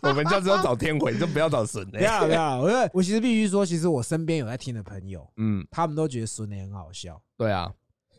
[0.02, 2.82] 我们就只有找天魁，就不要找神不要了，不要了。
[2.84, 7.20] 我我其实必须说，其实我身边有在听的朋友，嗯，他们都觉得孙雷很好笑。
[7.36, 7.72] 对啊，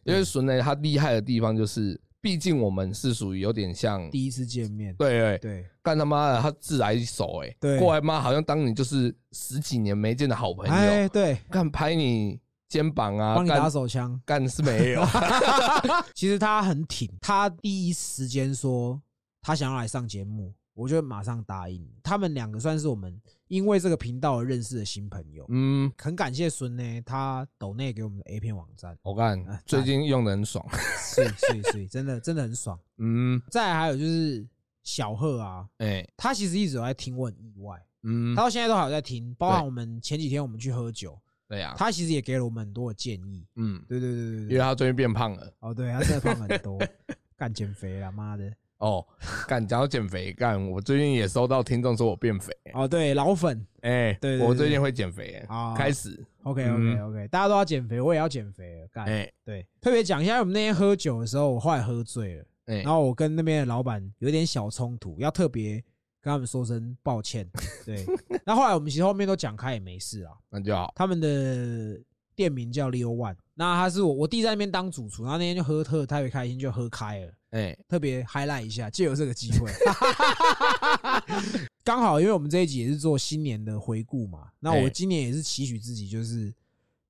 [0.03, 5.65] 因为孙雷他厉害的地方就是，毕竟我们是属于有点像，第一次见面，对对，对。
[5.81, 7.77] 干他妈的，他自来熟哎，对。
[7.77, 14.17] 过来妈好像当你就是十几年没见的好朋友，哎对，干拍你肩膀啊，帮你打手枪。
[14.25, 15.05] 干是没有，
[16.15, 19.01] 其实他很挺，他第一时间说
[19.41, 21.86] 他想要来上节目，我就马上答应。
[22.01, 23.21] 他们两个算是我们
[23.53, 30.65] 因为这个频道而认识的新朋友，嗯，很感谢孙呢，他抖内给我们的 A 片网站，我干哎最近用的很爽，
[30.97, 32.79] 是是是， 真的真的很爽。
[32.97, 34.43] 嗯，再来还有就是
[34.81, 38.33] 小贺啊，哎，他其实一直有在听，我很意外，嗯。
[38.35, 41.15] 他，到现在都还有在听，包含我们前几天我们去喝酒，
[41.47, 43.45] 对呀，他其实也给了我们很多的建议。
[43.57, 45.53] 嗯，对对对对因为，他最近变胖了。
[45.59, 46.81] 哦，对他真的胖很多，
[47.37, 48.51] 干减肥了，妈的。
[48.83, 49.05] 哦，
[49.47, 59.05] 干讲到减肥，干我最近也收到听众说我变肥，哦，对，老粉哎，对我最近会减肥啊，开始，，OK OK OK，大家都要减肥，我也要减肥了，干。
[59.05, 65.75] 哎对，特别讲一下，我们那天喝酒的时候，我后来喝醉了，哎然，后我跟那边的老板有点小冲突，要特别
[66.21, 67.49] 跟他们说声抱歉。
[67.85, 68.05] 对，
[68.45, 70.33] 那后来我们其实后面都讲开也没事啊。
[70.49, 70.91] 那就好。
[70.93, 71.97] 他们的
[72.35, 77.31] 店名叫 Leo One，那他是我我弟在那边当主厨，然后那天就喝特特别开心，就喝开了。
[77.51, 79.71] 哎，特别 highlight 一下，借由这个机会，
[81.83, 84.89] 刚好因为我们这一集也是做新年的回顾嘛，那我哎。
[84.89, 86.51] 今年也是期许自己就是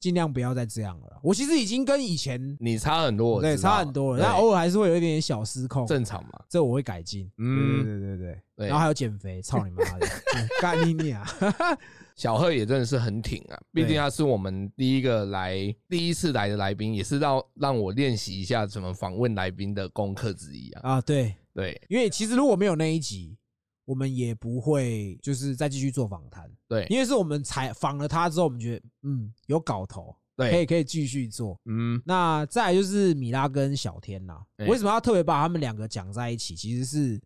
[0.03, 1.17] 尽量不要再这样了。
[1.23, 6.31] 我其实已经跟以前你差很多，我对差很多了，对但偶尔还是会有一点点小失控，正常嘛。
[6.49, 7.31] 这我会改进。
[7.37, 11.25] 嗯对对对对然后还有减肥，操你妈的，对 干你娘！
[12.17, 15.55] 小贺也真的是很挺啊，毕竟他是我们第一个来、
[15.87, 20.95] 第一次来的来宾，也是让让我练习一下怎么访问来宾的功课之一啊。
[20.95, 23.37] 啊，对，对因为其实如果没有那一集，
[23.85, 31.59] 我们也不会就是再继续做访谈，对因为是我们采访了他之后，我们觉得嗯有搞头，对可以，可以继续做。
[31.65, 36.55] 嗯，那再来就是米拉跟小天呐、哎为什么要特别把他们两个讲在一起？
[36.55, 37.21] 其实是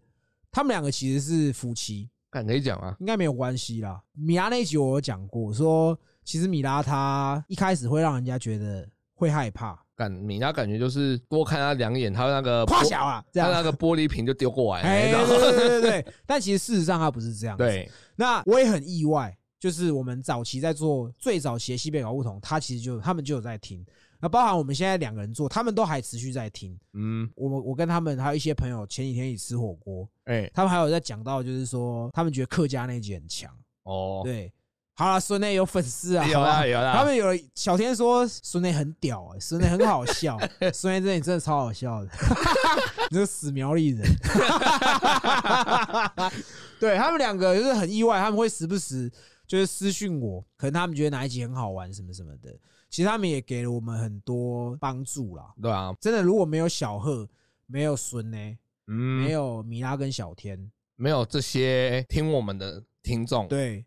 [0.52, 2.96] 他们两个其实是夫妻，敢可以讲啊。
[3.00, 4.02] 应该没有关系啦。
[4.14, 13.52] 米拉那一集我有讲过，说其实米拉她一开始会让人家觉得会害怕，感米拉感觉就是多看他两眼，他那个玻夸小啊，这样。
[13.52, 23.84] 他那个玻璃瓶就丢过来哎，了，对对对对对， 但其实事实上他不是这样。，对，那我也很意外，就是我们早期在做最早期的西北搞不同，他其实就他们就有在听，
[24.20, 26.78] 那包含我们现在两个人做，他们都还持续在听。
[26.94, 33.52] 嗯，我们我跟他们还有一些朋友前几天一起吃火锅，哎，他们还有在讲到，就是说他们觉得客家那一集很强。
[33.82, 34.52] 哦，对，
[34.98, 36.60] 好了，孙内有粉丝啊，有好不好？
[36.60, 40.36] 啦有啦，他们有小天说孙内很屌、欸，孙内很好笑，
[40.74, 42.10] 孙内这里真的超好笑的，
[43.12, 44.04] 你这个死苗栗人。
[46.80, 49.12] 对他们两个就是很意外，他们会时不时
[49.46, 52.52] 就是私讯我，可能他们觉得哪一集很好玩什么什么的。
[52.90, 55.54] 其实他们也给了我们很多帮助啦。
[55.62, 57.28] 对啊，真的，如果没有小贺，
[57.66, 58.38] 没有孙呢，
[58.88, 63.86] 嗯，没有米拉跟小天，没有这些听我们的听众，对，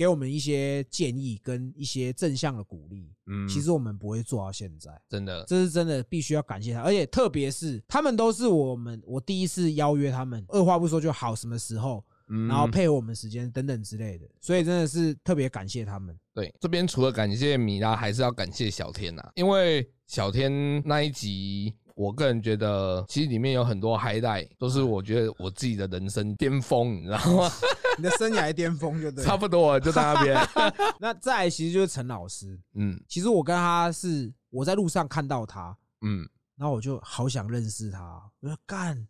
[0.00, 4.90] 给我们一些建议跟一些正向的鼓励，嗯，其实我们不会做到现在。
[5.10, 16.18] 真的，这是真的必须要感谢他，而且特别是他们都是我们我第一次邀约他们，二话不说就好，什么时候，嗯然后配合我们时间等等之类的，所以真的是特别感谢他们。
[16.32, 27.52] 对，这边除了感谢米拉，还是要感谢小天呐、因为小天那一集，我个人觉得其实里面有很多 highlight，都是我觉得我自己的人生巅峰，你知道吗？
[27.96, 30.48] 你的生涯巅峰就对差不多了，就在那边。
[31.00, 39.06] 那再来其实就是陈老师，嗯其实我跟他是我在路上看到他，嗯，然后我就好想认识他，我说干，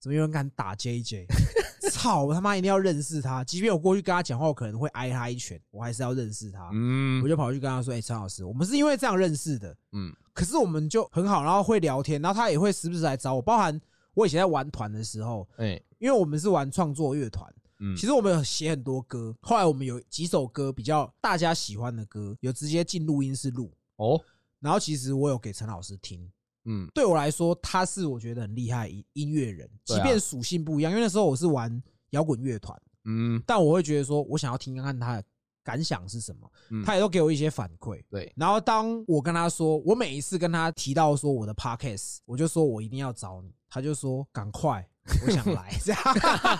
[0.00, 1.26] 怎么有人敢打 JJ？
[1.90, 6.70] 操，我他妈一定要认识他，即便我过去跟他讲话，我可能会挨他一拳，我还是要认识他。
[6.72, 13.42] 嗯我就跑去跟他说：“哎、陈老师，我们是因为这样认识的，嗯可是我们就很好，然后会聊天，然后他也会时不时来找我。
[13.42, 13.78] 包含
[14.14, 24.20] 我以前在玩团的时候，哎因为我们是玩创作乐团，嗯，其实我们有写很多歌，后来我们有几首歌比较大家喜欢的歌，有直接进录音室录，哦，
[24.60, 26.30] 然后其实我有给陈老师听。
[26.66, 35.24] 嗯对我来说，他是我觉得很厉害音音乐人，即便属性不一样，因为那时候我是玩摇滚乐团，嗯但我会觉得说我想要听看看他的
[35.62, 38.02] 感想是什么，嗯，他也都给我一些反馈。
[38.08, 44.88] 对，然后当我跟他说，我每一次跟他提到说我的 podcast，我就说我一定要找你，他就说赶快，
[45.24, 46.00] 我想来，这样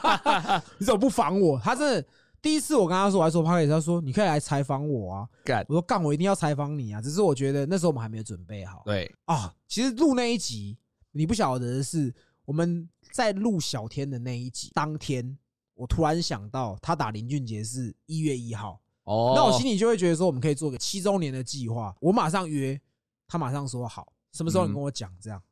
[0.78, 1.58] 你怎么不防我？
[1.58, 2.08] 他真的
[2.42, 9.54] 第一次我跟他说我还说 podcast，他说你可以来采访我啊，干，我说干，我一定要采访你啊，只是我觉得那时候我们还没有准备好对，啊。
[9.66, 10.76] 其实录那一集，
[11.12, 15.36] 你不晓得的是，我们在录小天的那一集当天，
[15.74, 18.80] 我突然想到他打林俊杰是一月一号。
[19.04, 21.94] 哦，那我心里就会觉得说，我们可以做个七周年的计划。
[22.00, 22.80] 我马上约，
[23.26, 25.10] 他马上说好，什么时候你跟我讲？
[25.20, 25.44] 这样干，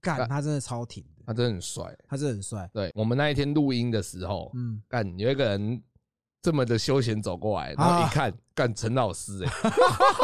[0.00, 1.96] 干他真的超挺的，他真的很帅。
[2.08, 2.68] 他真的很帅。
[2.72, 5.82] 对我们那一天录音的时候，嗯，干有一个人
[6.42, 9.52] 这么的休闲走过来，然后啊一看，干陈老师哎，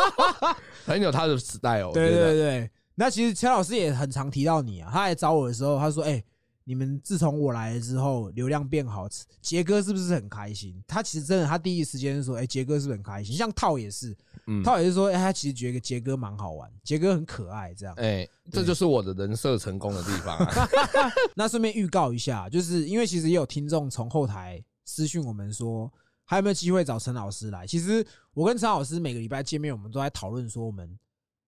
[0.86, 1.90] 很有他的时代哦。
[1.92, 2.70] 对对对。
[2.98, 6.22] 那其实陈老师也很常提到你啊，他来找我的时候，他说：“哎、
[6.68, 9.09] 你们自从我来了之后，流量变好，
[9.40, 14.16] 杰哥是不是很开心？”他其实真的，他第一时间说：“哎、杰哥是不是很开心？”像套也是，
[14.48, 17.94] 嗯，套也是说：“哎、他其实觉得杰哥蛮好玩，杰哥很可爱。”这样。
[17.94, 20.68] 哎，这就是我的人设成功的地方啊。
[21.37, 25.88] 那顺便预告一下，就是因为其实也有听众从后台私讯我们说，
[26.24, 27.64] 还有没有机会找陈老师来？
[27.64, 30.98] 其实我跟陈老师每个礼拜见面，我们都在讨论说，我们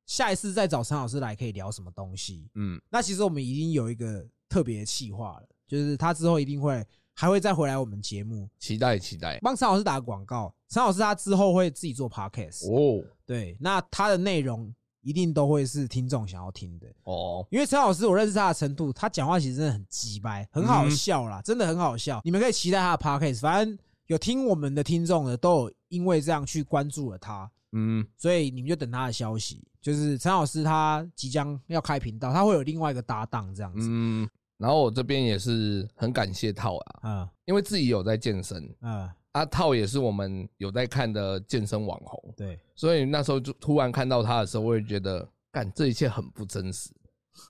[0.07, 2.48] 下一次再找陈老师来可以聊什么东西。
[2.54, 6.84] 嗯，那其实我们已经有一个特别的企划了，就是他之后一定会
[7.14, 10.54] 还会再回来我们节目，期待期待帮陈老师打个广告。
[10.68, 16.87] 陈老师他之后会自己做 podcast，哦，对，那他的内容一定都会是听众想要听的。
[17.04, 22.20] 哦，因为陈老师我认识他的程度，他讲话其实真的很鸡掰，很好笑啦，真的很好笑。
[22.22, 29.64] 你们可以期待他的 podcast，反正有听我们的听众的都有因为这样去关注了他，嗯，所以你们就等他的消息。
[29.80, 33.86] 就是陈老师他即将要开频道，他会有另外一个搭档这样子。
[33.90, 37.28] 嗯，然后我这边也是很感谢套啊，嗯。
[37.46, 46.90] 因为自己有在健身，嗯，啊，套也是我们有在看的健身网红，对，所以那时候就突然看到他的时候，我也觉得，干这一切很不真实，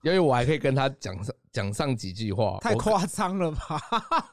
[0.04, 3.80] 因为我还可以跟他讲上讲上几句话，太夸张了吧？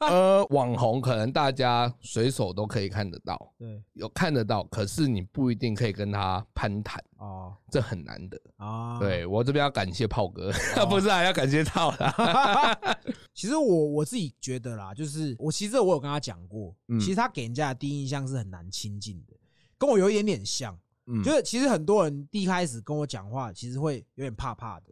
[0.00, 8.40] 呃，网红可能大家随手都可以看得到，对，有看得到，可是你不一定可以跟他攀谈，哦这很难的。
[8.56, 10.50] 啊，对我这边要感谢炮哥，
[10.88, 12.78] 不是啊，要感谢套啦。
[13.34, 19.34] 其实我我自己觉得啦，就是我其实我有跟他讲过，嗯其实他给人家的第一印象是很难亲近的，
[19.78, 20.78] 跟我有一点点像。
[21.08, 24.86] 嗯，就是其实很多人第一开始跟我讲话，其实会有点怕怕的，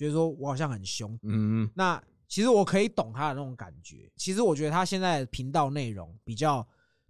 [0.00, 1.18] 觉得说我好像很凶。
[1.24, 4.10] 嗯那其实我可以懂他的那种感觉。
[4.16, 6.66] 其实我觉得他现在的频道内容比较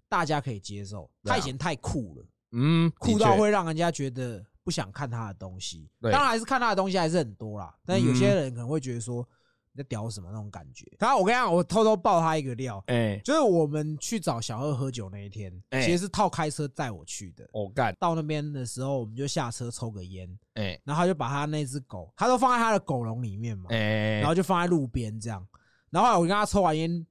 [0.08, 5.88] 大家可以接受，他以前太酷了，嗯，酷到会让人家觉得不想看他的东西。
[6.00, 9.26] 对当然还是看他的东西还是很多啦，但有些嗯人可能会觉得说
[9.72, 10.84] 你在屌什么那种感觉。
[10.98, 17.48] 然后我跟你讲，我偷偷爆他一个料，哎，就是我们去找小二喝酒那一天，哎其实是套开车载我去的。
[17.52, 20.28] 我干，到那边的时候，我们就下车抽个烟，
[20.60, 25.46] 哎然后他就把他那只狗，他都放在他的狗笼里面嘛，哎，然后就放在路边这样。
[25.90, 27.06] 然后我跟他抽完烟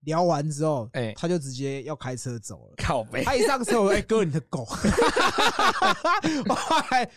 [0.00, 2.74] 聊完之后，哎他就直接要开车走了。
[2.78, 4.66] 靠背，他一上车，我说：“哎、哥，你的狗。”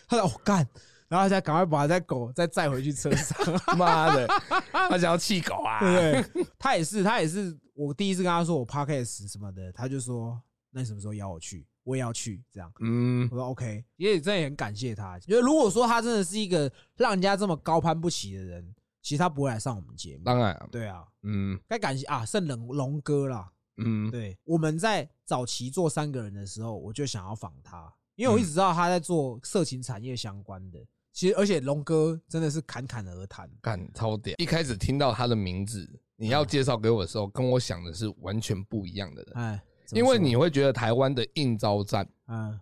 [0.07, 0.67] 他说：“我、干。”
[1.09, 3.37] 然后他赶快把那狗再载回去车上，
[3.77, 4.27] 妈的，
[4.71, 5.79] 他想要气狗啊！
[5.79, 6.45] 对不对？
[6.59, 7.57] 他也是，他也是。
[7.73, 10.37] 我第一次跟他说我 podcast 什么的，他就说
[10.69, 11.65] ：“那你什么时候邀我去？
[11.87, 15.17] 我也要去。”这样，嗯我说 OK，也真的也很感谢他。
[15.25, 20.23] 因为如果说他真的是一个让人家这么高攀不起的人，其实他不会来上我们节目。
[20.25, 23.49] 当然啊，对啊，嗯该感谢啊，圣龙龙哥啦。
[23.77, 30.83] 嗯，对，我们在早期做三个人的时候，我就想要访他，因为我一直知道他在做色情产业相关的。
[31.13, 33.49] 其实，而且龙哥真的是侃侃而谈。
[33.61, 34.35] 干超屌！
[34.37, 42.59] 一开始听到他的名字，你要介绍给我的时候，跟我想的是完全不一样的人，哎，因为你会觉得台湾的应招站嗯，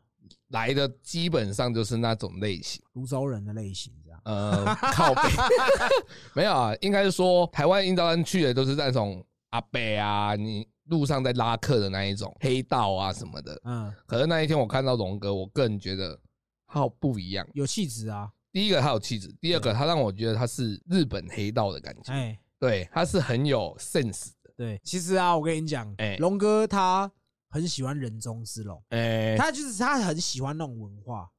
[0.50, 2.82] 来的基本上就是那种类型。
[2.94, 4.20] 泸州人的类型这样。
[4.26, 5.22] 呃，靠北
[6.34, 13.60] 没有啊，应该是说台湾应招站去的都是那种阿北啊，你路上在拉客的那一种黑道啊什么的。
[13.66, 16.20] 嗯，可是那一天我看到龙哥，我个人觉得
[16.68, 17.48] 他不一样。
[17.54, 18.32] 有气质啊。
[18.52, 24.35] 第一个他有气质，第二个他让我觉得他是日本黑道的感觉，哎，对，他是很有 sense 的。
[24.56, 27.12] 对，其实啊，我跟你讲哎，龙哥他
[27.50, 31.30] 很喜欢人中之龙，哎，他就是他很喜欢那种文化。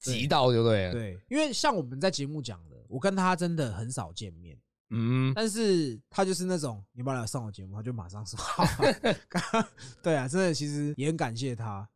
[0.00, 0.92] 极道就对了。
[0.92, 4.54] 对，因为像我们在节目讲的，我跟他真的很少见面，
[4.90, 8.62] 嗯，但是他就是那种你要不要来上我节目，他就马上说好。
[10.02, 11.88] 对啊，真的其实也很感谢他。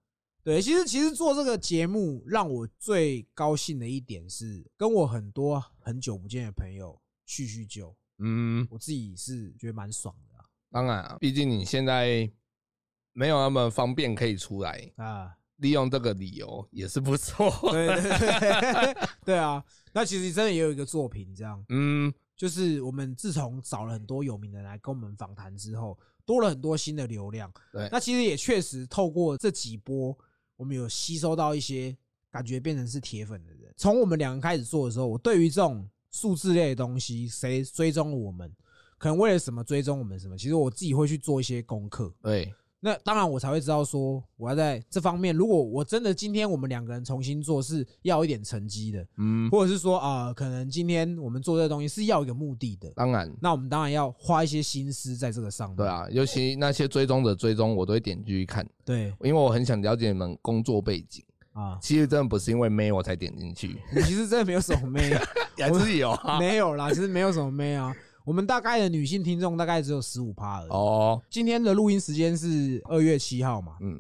[0.43, 10.28] 对，其实其实做这个节目让我最高兴的一点是，跟我很多很久不见的朋友叙叙旧，嗯，我自己是觉得蛮爽的
[10.71, 12.31] 当然啊，毕竟你现在
[13.13, 15.05] 没有那么方便可以出来，啊。
[15.07, 17.51] 啊利用这个理由也是不错。
[17.73, 19.61] 对对对 对啊，
[19.93, 27.53] 那其实真的也有一个作品这样，嗯，就是我们自从找了很多有名的人来跟我们访谈之后，多了很多新的流量。
[27.73, 30.17] 对那其实也确实透过这几波，
[30.55, 31.97] 我们有吸收到一些
[32.31, 33.75] 感觉变成是铁粉的人。
[33.77, 38.49] 从我们两个开始做的时候，我对于这种数字类的东西，谁追踪了我们，
[38.99, 42.13] 可能为了什么追踪我们什么，其实我自己会去做一些功课。
[42.23, 55.77] 对，那当然，我才会知道说，我要在这方面，如果我真的今天我们两个人重新做，是要一点成绩的，嗯，或者是说啊、可能今天我们做这个东西是要一个目的的，当然，那我们当然要花一些心思在这个上面。
[55.77, 61.25] 对啊，尤其那些追踪者追踪，我都会点进去看，对因为我很想了解你们工作背景。
[61.53, 65.13] 啊，其实真的不是因为妹我才点进去，你其实真的没有什么妹，
[65.59, 66.39] 还是有啊。
[66.39, 67.93] 没有啦，其实没有什么妹啊。
[68.29, 70.69] 我们大概的女性听众大概只有十五趴而已。
[70.69, 73.99] 哦，今天的录音时间是二月七号嘛，嗯，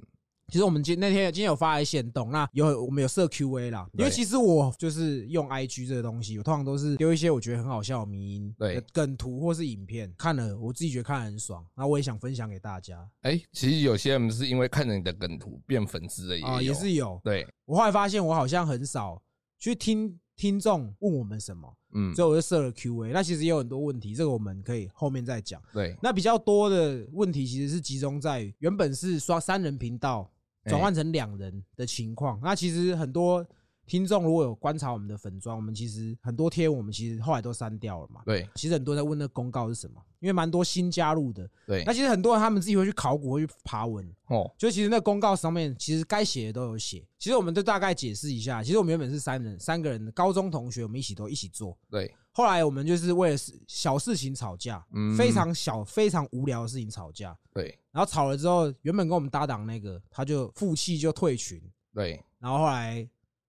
[0.49, 8.79] 其实我们今那天今天有发来线动，那有我们有设 Q&A 啦，因为其实我就是用 IG 这个东西，我通常都是丢一些我觉得很好笑的迷音、对。
[8.93, 13.03] 梗图或是影片，看了我自己觉得看了很爽，那我也想分享给大家。
[13.23, 17.19] 哎，其实有些人是因为看了你的梗图变粉丝的也啊，也是有。
[17.25, 19.23] 对，我后来发现我好像很少
[19.59, 23.13] 去听听众问我们什么，嗯，所以我就设了 Q&A。
[23.13, 25.61] 那其实也有很多问题，这个我们可以后面再讲。
[25.75, 30.31] 对，那比较多的问题其实是集中在于原本是刷三人频道
[30.63, 32.41] 哎转换成两人的情况。
[32.41, 33.45] 那其实很多
[33.89, 38.23] 听众如果有观察我们的粉砖，我们其实很多贴我们其实后来都删掉了嘛。
[38.27, 41.49] 对其实很多人在问那个公告是什么，因为蛮多新加入的。
[41.67, 47.05] 对那，其实很多人他们自己会去考古，会去爬文，哦，就其实那公告上面其实该写的都有写。
[47.19, 51.77] 其实我们就大概解释一下，其实我们原本是三人，三个人的高中同学，我们一起都一起做。
[51.91, 53.37] 对，后来我们就是为了
[53.67, 57.37] 小事情吵架，嗯非常小、非常无聊的事情吵架。
[57.53, 61.61] 对，然后吵了之后，原本跟我们搭档那个他就负气就退群，
[61.93, 63.09] 对，然后后来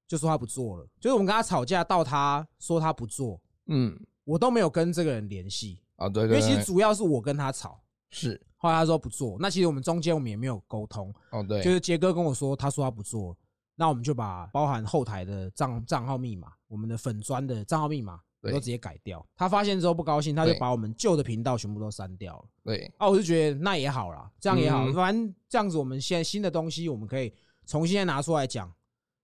[0.10, 0.86] 就说他不做了。
[1.00, 7.80] 就是我们跟他吵架到他说他不做，嗯，我都没有跟这个人联系，啊，对因对，因为其实主要是我跟他吵。
[8.12, 13.38] 是，后来他说不做，那其实我们中间我们也没有沟通，哦，对，就是杰哥跟我说，他说他不做，
[13.76, 19.24] 那我们就把包含后台的账账号密码、我们的粉砖的账号密码，都直接改掉。
[19.36, 22.46] 他发现之后不高兴，他就把我们旧的频道全部都删掉了。
[22.64, 27.32] 对，啊，我就觉得那也好啦，这样也好，嗯反正这样子我们现在新的东西我们可以
[27.68, 28.74] 重新再拿出来讲，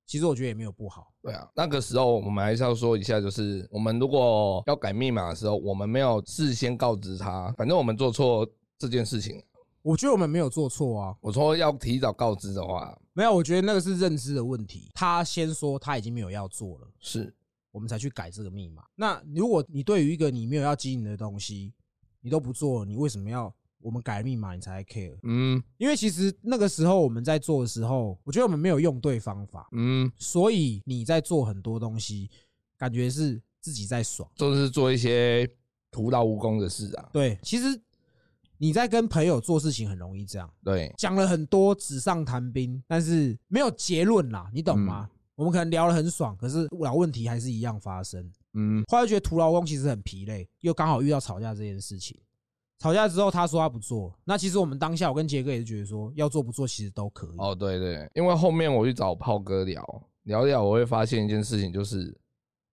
[0.06, 1.12] 其实我觉得也没有不好。
[1.22, 8.48] 对啊，那个时候我们还是要说一下，就是我们如果要改密码的时候，我们没有事先告知他，反正我们做错
[8.78, 9.44] 这件事情，
[9.82, 14.92] 我觉得我们没有做错啊，我说要提早告知的话，没有，我觉得那个是认知的问题。
[14.94, 17.34] 他先说他已经没有要做了，是，
[17.72, 18.84] 我们才去改这个密码。
[18.96, 21.74] 那如果你对于一个你没有要经营的东西，
[22.22, 23.54] 你都不做，你为什么要
[23.86, 25.16] 我们改密码你才 care？
[25.22, 32.28] 嗯因为其实那个时候我们在做的时候，我觉得我们没有用对方法，嗯，所以你在做很多东西，
[32.80, 34.28] 感觉是自己在爽。
[34.34, 35.48] 就是做一些
[35.92, 37.80] 徒劳无功的事啊，对，其实
[38.58, 45.08] 你在跟朋友做事情很容易这样，对，讲了很多纸上谈兵，但是没有结论啦，你懂吗？
[45.36, 48.32] 我们可能聊得很爽，可是老问题还是一样发生。
[48.58, 52.18] 嗯后来觉得徒劳功其实很疲累，又刚好遇到吵架这件事情。
[52.80, 57.36] 吵架之后，他说他不做，那其实我们当下，我跟杰哥也是觉得说，要做不做其实都可以。
[57.38, 59.84] 哦，对对，因为后面我去找炮哥聊
[60.24, 62.16] 聊一聊，我会发现一件事情，就是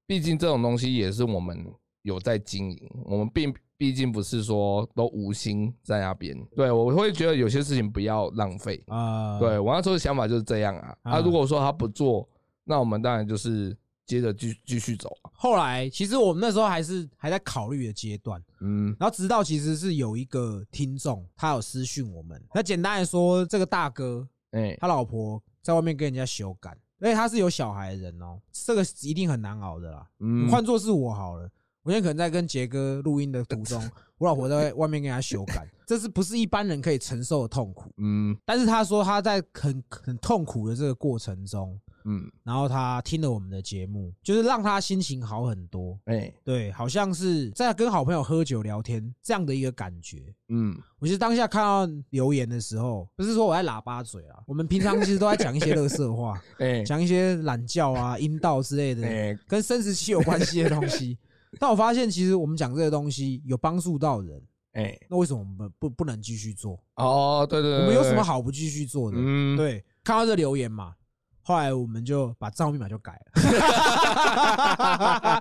[0.07, 1.65] 毕竟这种东西也是我们
[2.03, 6.37] 有在经营，我们并毕竟不是说都无心在那边。
[6.57, 8.83] 对我会觉得有些事情不要浪费。
[8.89, 10.97] 啊，对我那时候的想法就是这样啊。
[11.03, 12.29] 啊啊，如果说他不做，
[12.65, 13.77] 那我们当然就是
[14.07, 15.31] 接着继继续走啊。
[15.33, 22.43] 后来其实我们那时候还是还在考虑的阶段，嗯，然后直到其实是有一个听众，他有私讯我们。
[22.55, 30.07] 那简单来说，这个大哥哎、他老婆在外面跟人家修改，而且他是有小孩的人哦，这个一定很难熬的啦。
[30.21, 31.49] 嗯，换做是我好了，
[31.83, 33.83] 我现在可能在跟杰哥录音的途中，
[34.19, 37.91] 我老婆在外面跟他修改，这是不是一般人可以承受的痛苦？
[37.97, 38.37] 嗯。
[38.45, 45.99] 但是他说他在很很痛苦的这个过程中，嗯，然后他听了我们的节目，就是让他心情好很多。
[46.05, 50.35] 哎、对，好像是在跟好朋友喝酒聊天这样的一个感觉。
[50.49, 61.19] 嗯，我其实当下看到留言的时候，不是说我在喇叭嘴啊，我们平常其实都在讲一些乐色话， 哎、讲一些懒觉啊、阴道之类的，哎、跟生殖器有关系的东西。
[61.61, 64.43] 但我发现，其实我们讲这个东西有帮助到人，
[64.73, 66.83] 哎、那为什么我们不不能继续做？
[66.97, 68.23] 哦，对对对，我们有什么？
[68.23, 69.19] 好不继续做的？
[69.21, 70.95] 嗯，对，看到这留言嘛，
[71.43, 73.33] 后来我们就把账号密码就改了。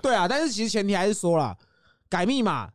[0.02, 1.56] 对啊，但是其实前提还是说了，
[2.08, 2.70] 改密码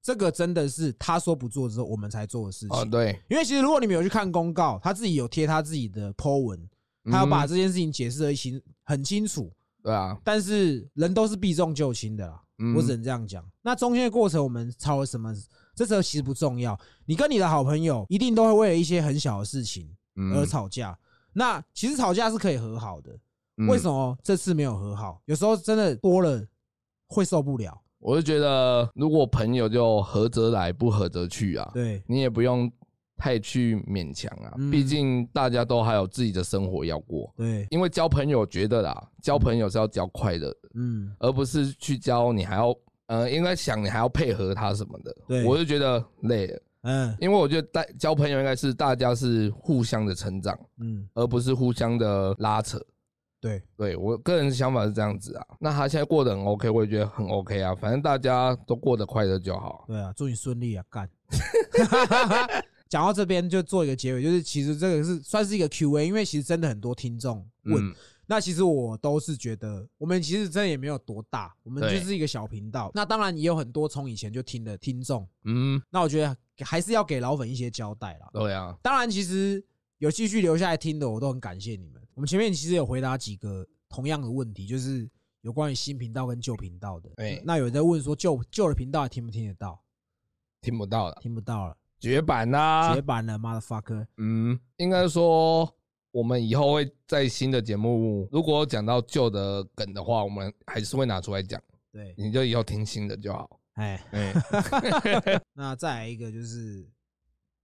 [0.00, 2.90] 这个真的是他说不做之后我们才做的事哦，情。
[2.90, 6.68] 对，因为其实如果你们有去看公告，他自己有贴他自己的 po 文，
[7.04, 9.52] 他要把嗯这件事情解释的清很清楚。
[9.82, 13.44] 对啊，但是人都是避重就轻的啦，嗯我只能这样讲。
[13.62, 15.34] 那中间的过程我们吵了什么？
[15.74, 16.78] 这时候其实不重要。
[17.06, 20.98] 你跟你的好朋友一定都会为了一些很小的事情嗯而吵架。
[21.38, 23.16] 那其实吵架是可以和好的，
[23.58, 25.22] 嗯为什么这次没有和好？
[25.26, 26.44] 有时候真的多了
[27.06, 27.80] 会受不了。
[28.00, 31.70] 我就觉得，如果朋友就合则来，不合则去啊。
[31.72, 32.70] 对，你也不用
[33.16, 37.32] 太去勉强啊，嗯毕竟大家都还有自己的生活要过。
[37.36, 42.74] 对，因为交朋友觉得啦，交朋友是要交快乐的，嗯，而不是去交你还要
[43.06, 45.16] 呃，应该想你还要配合他什么的。
[45.26, 52.80] 对我就觉得累了，嗯因为我觉得大交朋友应该是大家是互相的成长，嗯，而不是互相的拉扯。
[53.40, 59.84] 对，对我个人想法是这样子啊，那他现在过得很 OK，我也觉得很 OK 啊，反正大家都过得快乐就好。
[59.86, 61.08] 对啊，祝你顺利啊，干。
[62.88, 67.94] 讲到这边就做一个结尾，就是其实这个是算是一个 Q&A，因为其实真的很多听众问，嗯，
[68.26, 72.90] 那其实我都是觉得，我们其实真的也没有多大，我们就是一个小频道。
[72.94, 78.28] 那当然也有很多从以前就听的听众，嗯，那我觉得还是要给老粉一些交代啦。
[78.32, 79.64] 对啊，当然，其实
[79.98, 82.02] 有继续留下来听的，我都很感谢你们。
[82.14, 85.08] 我们前面其实有回答几个同样的问题，就是
[85.42, 87.10] 有关于新频道跟旧频道的。
[87.16, 89.80] 哎那有人在问说旧旧的频道还听不听得到？
[90.60, 94.04] 听不到了，听不到了，绝版啦、绝版了，motherfucker。
[94.16, 95.72] 嗯，应该说
[96.10, 101.62] 我们以后会在新的节目，如果讲到旧的梗的话，我们还是会拿出来讲。
[101.92, 103.57] 对，你就以后听新的就好。
[103.78, 104.34] 哎，哎，
[105.54, 106.86] 那再来一个就是，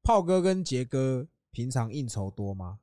[0.03, 2.79] 炮哥跟杰哥平常应酬多吗？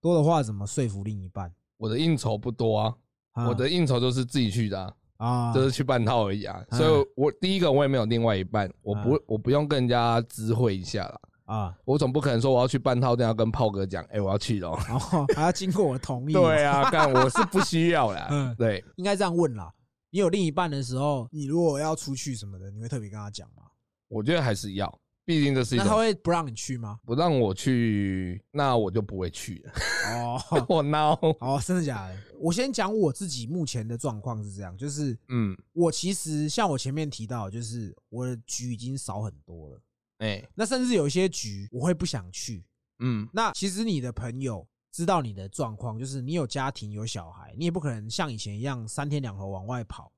[0.00, 1.52] 多的话怎么说服另一半？
[1.76, 2.94] 我的应酬不多啊，
[3.32, 6.64] 啊我的应酬都是自己去的、啊，啊，就是去办套而已啊。
[6.70, 11.20] 嗯所以我第一个我也没有另外一半，我不我不用跟人家知会一下啦。
[11.44, 14.70] 啊，我总不可能说我要去办套店要跟炮哥讲，哎，我要去了。
[14.88, 16.32] 然后还要经过我的同意。
[16.34, 18.28] 对，啊，干我是不需要啦。
[18.32, 19.70] 嗯对，应该这样问啦。
[20.14, 23.64] 你有另一半的时候，你如果要出去什么的，你会特别跟他讲吗？
[24.06, 27.00] 我觉得还是要，毕竟这是一那他种会不让你去吗？
[27.04, 29.72] 不让我去，那我就不会去了。
[30.14, 30.40] 哦，
[30.70, 31.18] 我孬。
[31.44, 32.16] 哦，真的假的？
[32.38, 39.80] 我先讲我自己目前的状况是这样，就是嗯，我其实像我前面提到，就是我的局已经少很多了。
[40.18, 42.64] 哎，那甚至有一些局我会不想去。
[43.00, 44.64] 嗯，那其实你的朋友
[44.94, 50.12] 知道你的状况，就是你有家庭有小孩，你也不可能像以前一样三天两头往外跑，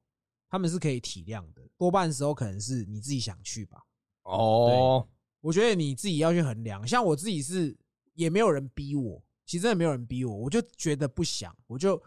[0.50, 1.62] 他们是可以体谅的。
[1.78, 3.82] 多半时候可能是你自己想去吧。
[4.24, 5.08] 哦，
[5.40, 6.86] 我觉得你自己要去衡量。
[6.86, 7.74] 像我自己是
[8.12, 11.98] 也没有人逼我，其实真的没有人逼我，我就觉得不想，我就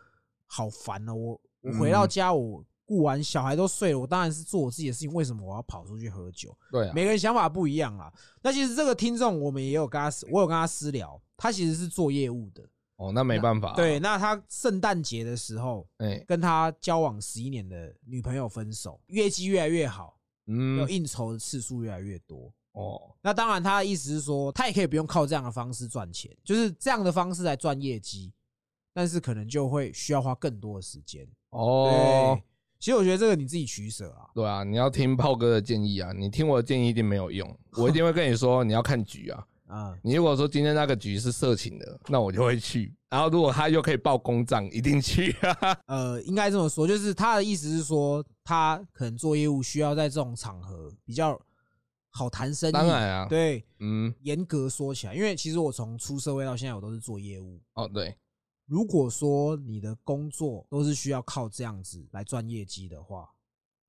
[0.46, 1.16] 好烦哦。
[1.16, 5.12] 我我回到家，我顾完小孩都睡了，我当然是做我自己的事情。
[5.12, 6.56] 为什么我要跑出去喝酒？
[6.70, 8.14] 对啊，每个人想法不一样啦。
[8.44, 12.64] 那其实这个听众，我们也有跟他私，我有跟他私聊，他其实是做业务的。
[12.98, 13.74] 哦，那没办法。
[13.76, 22.54] 对，，那他圣诞节的时候哎，跟他交往十一年的女朋友分手，业绩越来越好，嗯有，应酬的次数越来越多。
[22.74, 28.34] 哦，那当然，他的意思是说，他也可以不用靠这样的方式赚钱，就是这样的方式来赚业绩，
[28.94, 31.26] 但是可能就会需要花更多的时间。
[31.52, 32.44] 哦对，，
[32.80, 34.30] 其实我觉得这个你自己取舍啊。
[34.36, 39.48] 对啊，你要听炮哥的建议啊，你听我的建议一定没有用，我一定会跟你说你要看局啊。
[39.70, 42.92] 啊、你如果说今天那个局是色情的，那我就会去。
[43.08, 45.78] 然后如果他又可以报公账，一定去啊。
[45.86, 51.40] 呃，应该这么说，就是他的意思是说，他可能做业务需要在这种场合比较
[52.10, 52.72] 好谈生意。
[52.72, 57.62] 当然啊，，对，嗯，严格说起来，因为其实我从出社会到现在，我都是做业务。
[57.76, 58.18] 哦，对，
[58.66, 63.30] 如果说你的工作都是需要靠这样子来赚业绩的话，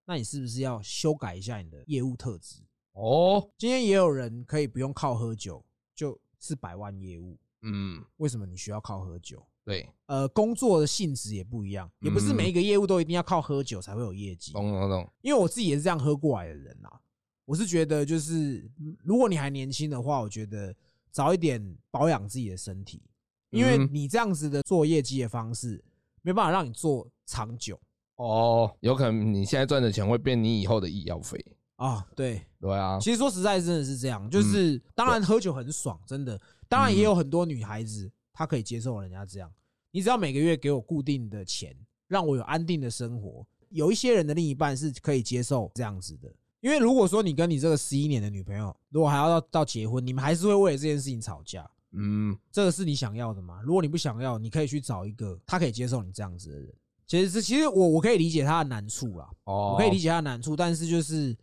[0.04, 2.60] 那你是不是要修改一下你的业务特质？
[2.92, 5.64] 哦，今天也有人可以不用靠喝酒，
[6.00, 9.46] 就是百万业务，嗯，为什么你需要靠喝酒？
[9.62, 14.52] 对，呃，工作的性质也不一样，也不是嗯每一个业务都一定要靠喝酒才会有业绩。
[14.52, 17.00] 懂懂懂，因为我自己也是这样喝过来的人啦。
[17.44, 20.74] 我是觉得，就是嗯如果你还年轻的话，我觉得
[21.10, 23.02] 早一点保养自己的身体，
[23.50, 25.84] 因为嗯你这样子的做业绩的方式，
[26.22, 27.78] 没办法让你做长久
[28.16, 31.44] 哦，有可能你现在赚的钱会变你以后的医药费。
[31.80, 32.06] 啊。
[32.14, 34.28] 对，对啊，其实说实在，真的是这样。
[34.30, 39.50] 就是当然喝酒很爽，真的，当然也有很多女孩子她可以接受人家这样。
[39.90, 41.76] 你只要每个月给我固定的钱，
[42.06, 43.44] 让我有安定的生活。
[43.70, 51.68] 有一些人的另一半是可以接受这样子的，因为如果说你跟你这个十一年的女朋友，如果还要到到结婚，你们还是会为了这件事情吵架。
[51.92, 53.60] 嗯，这个是你想要的吗？
[53.64, 56.72] 如果你不想要，你可以去找一个他可以接受你这样子的人。
[57.06, 61.36] 其实是，其实我我可以理解他的难处啦，哦，我可以理解他的难处，但是就是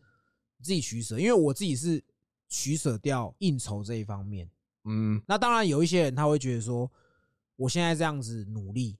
[0.67, 2.03] 自己取舍，因为我自己是
[2.49, 4.49] 取舍掉应酬这一方面。
[4.83, 6.91] 嗯，那当然有一些人他会觉得说，
[7.55, 8.97] 我现在这样子努力，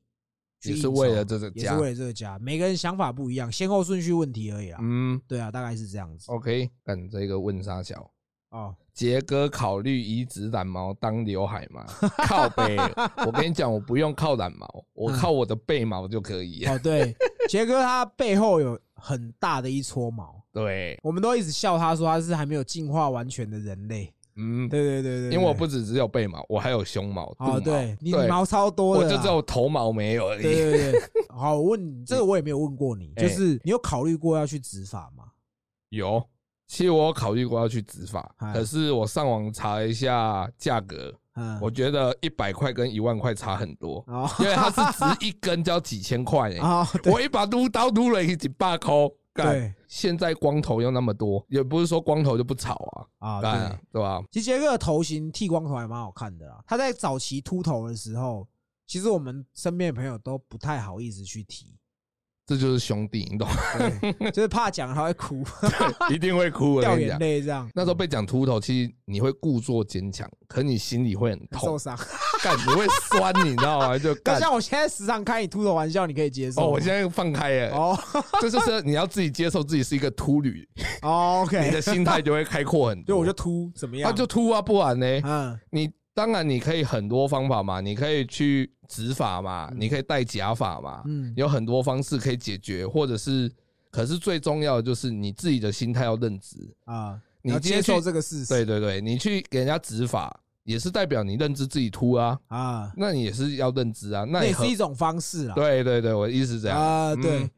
[0.63, 2.39] 也是为了这个家也是为了这个家。
[2.39, 4.79] 每个人想法不一样，先后顺序问题而已啦。
[4.81, 6.31] 嗯对啊，大概是这样子。
[6.31, 8.09] ，OK，干这个问沙小。
[8.49, 11.85] 哦，杰哥考虑移植染毛当刘海吗？
[12.29, 12.77] 靠背，
[13.25, 16.63] 我跟你讲，我不用靠染毛，我靠我的背毛就可以。
[16.65, 17.13] 哦， 对，
[17.49, 24.13] 杰哥他背后有很大的一撮毛，对，我们都一直笑他说他是还没有进化完全的人类。
[24.39, 27.57] 嗯，对对对对，因为我不止只有背毛，我还有胸毛、肚毛。
[27.57, 30.43] 哦，对你对毛超多的，我就只有头毛没有而已。
[30.43, 31.01] 对对对。
[31.29, 35.25] 好，我问你， 这个我也没有问过你，哎就是你有考虑过要去植发吗？
[35.89, 36.23] 有，
[36.67, 46.61] 其实我有考虑过要去植发，哎可是我上网查了一下价格，嗯，我觉得一百块跟一万块差很多，哦因为它是值一根就要几千块呢。
[46.61, 48.91] 啊，对我一把撸刀撸了一几百块，
[49.33, 52.73] 干对现在光头又那么多，也不是说光头就不吵
[53.19, 53.77] 啊，啊，干对。
[53.93, 54.21] 对吧？
[54.31, 56.61] 其实杰克的头型剃光头还蛮好看的啦。
[56.65, 58.47] 他在早期秃头的时候，
[58.87, 61.77] 其实我们身边的朋友都不太好意思去提，
[62.47, 64.29] 这就是兄弟，你懂吗？
[64.31, 65.43] 就是怕讲他会哭，
[66.09, 66.75] 一定会哭。
[66.75, 67.69] 我掉眼跟你讲，泪这样。
[67.75, 71.97] 那时候被讲秃头，其实你会故作坚强，可你心里会很受，伤。
[72.41, 73.97] 干你会酸，你知道吗？
[73.99, 76.61] 就 干像我现在时常开你秃头玩笑，你可以接受。
[76.61, 77.99] 哦，我现在放开了，哦
[78.39, 80.65] 这 就是你要自己接受自己是一个秃驴，
[81.01, 83.07] 哦你的心态就会开阔很多。
[83.07, 84.09] 对，我就秃怎么样？
[84.09, 85.05] 那就秃啊，不然呢？
[85.25, 93.47] 嗯，你当然你可以很多方法嘛，你可以去植发嘛，你可以戴假发嘛，嗯，有很多方式可以解决，或者是，
[93.91, 96.57] 可是最重要的就是你自己的心态要认知。
[96.85, 105.53] 啊，你接受这个事实，对对对，你去给人家植发，也是代表你认知自己秃啊，啊，那你也是要认知啊，那也是一种方式啊。
[105.53, 106.81] 对对对，我的意思是这样。
[106.81, 107.43] 啊，对。
[107.43, 107.49] 嗯。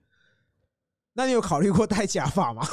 [1.19, 2.65] 那你有考虑过戴假发吗？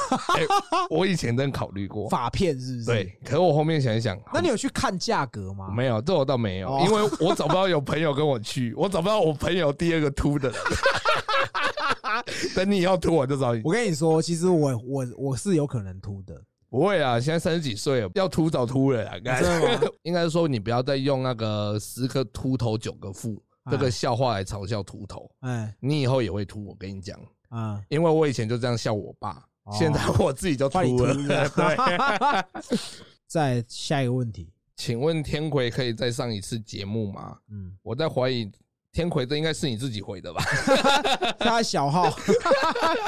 [0.89, 2.85] 我以前真考虑过， 发片是不是？。
[2.85, 5.69] 对，可是我后面想一想，那你有去看价格吗？
[5.75, 10.57] 没有，这我倒没有，哦因为我找不到有朋友跟我去， 我找不到我朋友第二个秃的人。
[12.55, 13.61] 等你要秃，我就找你。
[13.65, 19.19] 我跟你说，其实我我我是有可能秃的，不会啊，现在三十几岁了，要秃早秃了啦。
[19.21, 26.65] 干真的吗应该是说你不要再用那个十个秃头九个富这个哎笑话来嘲笑秃头，哎你以后也会秃。
[26.65, 27.19] 我跟你讲，
[27.49, 29.31] 啊，因为我以前就这样笑我爸，
[29.63, 31.13] 哦现在 我自己就秃了。
[31.13, 32.43] 对，
[33.27, 37.37] 再下一个问题，请问天魁可以再上一次节目吗？
[37.51, 38.49] 嗯，我在怀疑
[38.91, 40.41] 天魁这应该是你自己回的吧？
[41.37, 42.09] 他小号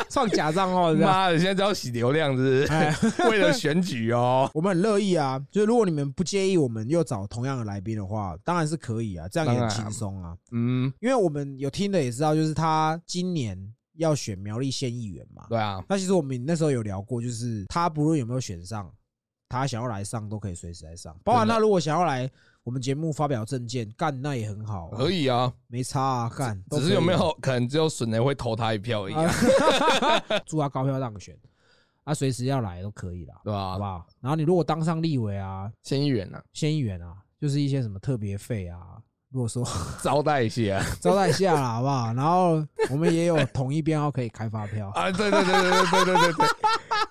[0.09, 1.07] 创假账号是吧？
[1.07, 3.23] 妈的，现在就要洗流量，是不哎，是？
[3.29, 4.49] 为了选举哦。
[4.53, 10.35] 我们很乐意啊，就是如果你们不介意我们又找同样的来宾的话，当然是可以啊，这样也轻松啊。
[10.51, 13.57] 嗯，因为我们有听的也知道，就是他今年
[13.99, 15.45] 要选苗栗县议员嘛。
[15.47, 18.91] 对啊，那其实我们那时候有聊过，就是他不论有没有选上，
[19.47, 22.29] 他想要来上都可以随时来上，包含他如果想要来
[22.63, 26.63] 我们节目发表政见，干那也很好、啊，可以啊，没差啊，干。
[26.71, 29.13] 只是有没有可能只有损人会投他一票而已
[30.45, 31.35] 祝他高票当选，
[32.03, 33.71] 啊，随时要来都可以啦，对吧？
[33.71, 34.07] 好不好？
[34.21, 39.65] 然后你如果当上立委啊、县议员啊，县议员啊，就是一些什么特别费啊，如果说
[40.01, 40.83] 招待一下。
[40.99, 42.13] 招待一下啦，好不好？
[42.13, 46.33] 然后我们也有统一编号可以开发票，啊，对对对对对对对对。
[46.33, 46.45] 对。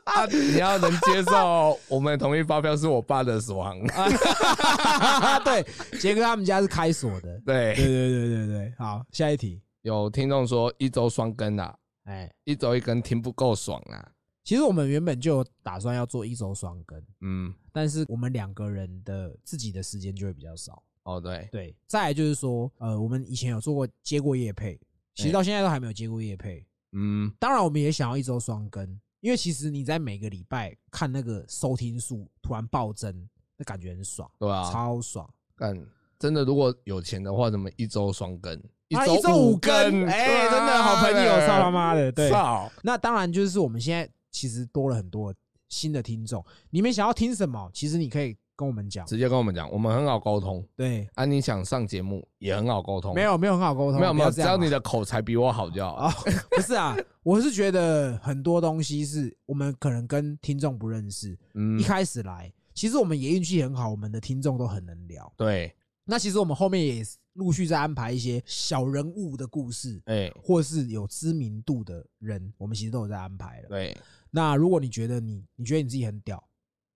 [0.04, 0.26] 啊！
[0.26, 3.86] 你要能接受我们统一发票是我爸的所行，
[5.44, 5.64] 对，
[6.00, 7.74] 杰哥他们家是开锁的，对。
[7.74, 14.10] 对，对对对对，好，下一题，有听众说一周双更啊，哎，一周一更听不够爽啊，
[14.42, 20.82] 其实我们原本就有打算要做一周双更，嗯，但是我们两个人的自己的时间就会比较少。
[21.08, 24.78] 哦对，对，再来就是说，呃，我们以前有做过接过夜配，
[25.14, 26.62] 其实哎到现在都还没有接过夜配。
[26.92, 28.86] 嗯，当然，我们也想要一周双更，
[29.20, 35.28] 因为其实你在每个礼拜看那个收听数突然暴增，那感觉很爽，对啊，超爽。
[35.56, 35.86] 但，
[36.18, 38.54] 真的如果有钱的话，怎么一周双更，
[38.90, 39.72] 啊一周五更，
[40.06, 42.30] 哎，真的好朋友，操他妈的，对。
[42.30, 45.34] 操，那当然就是我们现在其实多了很多
[45.68, 49.06] 新的听众，你们想要听什么，其实你可以跟我们讲。
[49.06, 50.66] 直接跟我们讲，我们很好沟通。
[50.74, 56.08] 对，啊，你想上节目也很好沟通，没有没有很好沟通，没有没有，只要你的口才比我好就好。
[56.08, 56.12] 哦，
[56.50, 61.78] 不是啊， 我是觉得很多东西是我们可能跟听众不认识，嗯。
[61.78, 65.32] 一，开始来，其实我们也运气很好，我们的听众都很能聊。
[65.36, 65.72] 对，
[66.04, 67.04] 那其实我们后面也
[67.34, 73.68] 陆续在安排一些小人物的故事，哎，或是有知名度的人，我们其实都有在安排了。
[73.68, 73.96] 对。
[74.30, 76.42] 那如果你觉得你你觉得你自己很屌，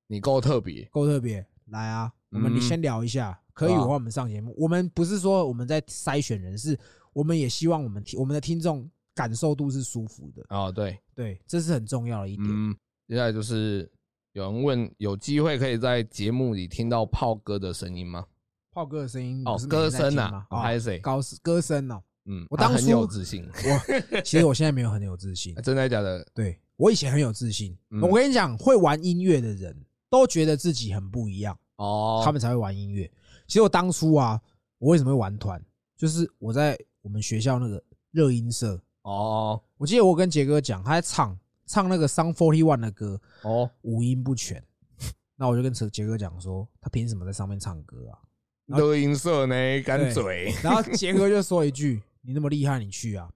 [0.06, 4.54] 你够特别，够特别，来啊，我们嗯你先聊一下，可以的话我们上节目。
[4.56, 6.78] 我们不是说我们在筛选人，是
[7.12, 12.48] 我们也希望我们听我们的听众感受度是舒服的，哦，对，对，这是很重要的一点。
[12.48, 12.76] 嗯，
[13.08, 13.90] 接下来就是
[14.32, 18.24] 有人问，有机会可以在节目里听到炮哥的声音吗？
[18.72, 20.98] 炮哥的声音哦是，歌声啊还是谁？
[21.00, 26.26] 高歌声哦，嗯，我当初他很有自信， 我其实我现在没有很有自信， 真的假的？
[26.32, 27.76] 对我以前很有自信。
[27.90, 29.76] 嗯我跟你讲，会玩音乐的人
[30.12, 33.10] 都觉得自己很不一样，哦，他们才会玩音乐。
[33.46, 34.38] 其实我当初啊，
[34.76, 35.58] 我为什么会玩团，
[35.96, 41.34] 就是我在我们学校那个热音社，哦我记得我跟杰哥讲，他在唱
[41.64, 44.62] 唱那个 Sun Forty One 的歌，哦，五音不全。
[45.34, 48.20] 那我就跟杰哥讲说，他凭什么在上面唱歌啊？
[48.66, 53.30] 乐音社呢，干嘴，然后杰哥就说一句：“你那么厉害，你去啊！”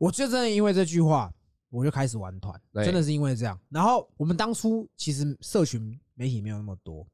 [0.00, 1.30] 我就真的因为这句话，
[1.68, 3.60] 我就开始玩团，真的是因为这样。
[3.68, 7.06] 然后我们当初其实社群媒体没有那么多，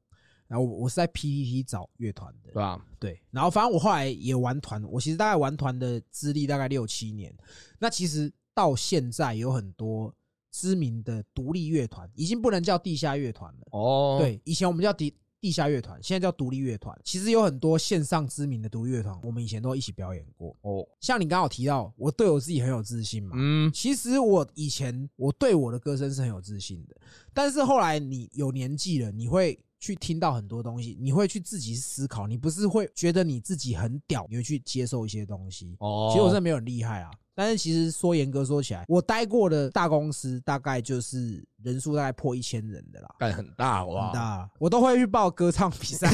[0.47, 2.85] 然后我我是在 PPT 找乐团的对，吧？
[2.99, 3.21] 对。
[3.31, 7.33] 然后反正我后来也玩团，我其实大概玩团的资历大概六七年。
[7.79, 10.13] 那其实到现在有很多
[10.51, 13.59] 知名的独立乐团，已经不能叫地下乐团了。
[13.71, 16.95] 哦，，对，以前我们叫地地下乐团，现在叫独立乐团。
[17.03, 20.55] 其实有很多线上知名的独立乐团，我们以前都一起表演过。
[20.61, 23.31] 哦，像你刚好提到，我对我自己很有自信嘛。
[23.35, 26.95] 嗯，其实我以前我对我的歌声是很有自信的，
[27.33, 35.75] 但是后来你有年纪了，你会去听到很多东西，你会去自己思考，你不是会觉得你自己很屌，你会去接受一些东西。
[35.79, 43.15] 哦，其实我真的没有很厉害啊，但是其实说严格说起来，我待过的大公司大概就是人数大概破一千人的啦。
[43.17, 44.07] 但很大，哇？
[44.07, 46.11] 很大，我都会去报歌唱比赛。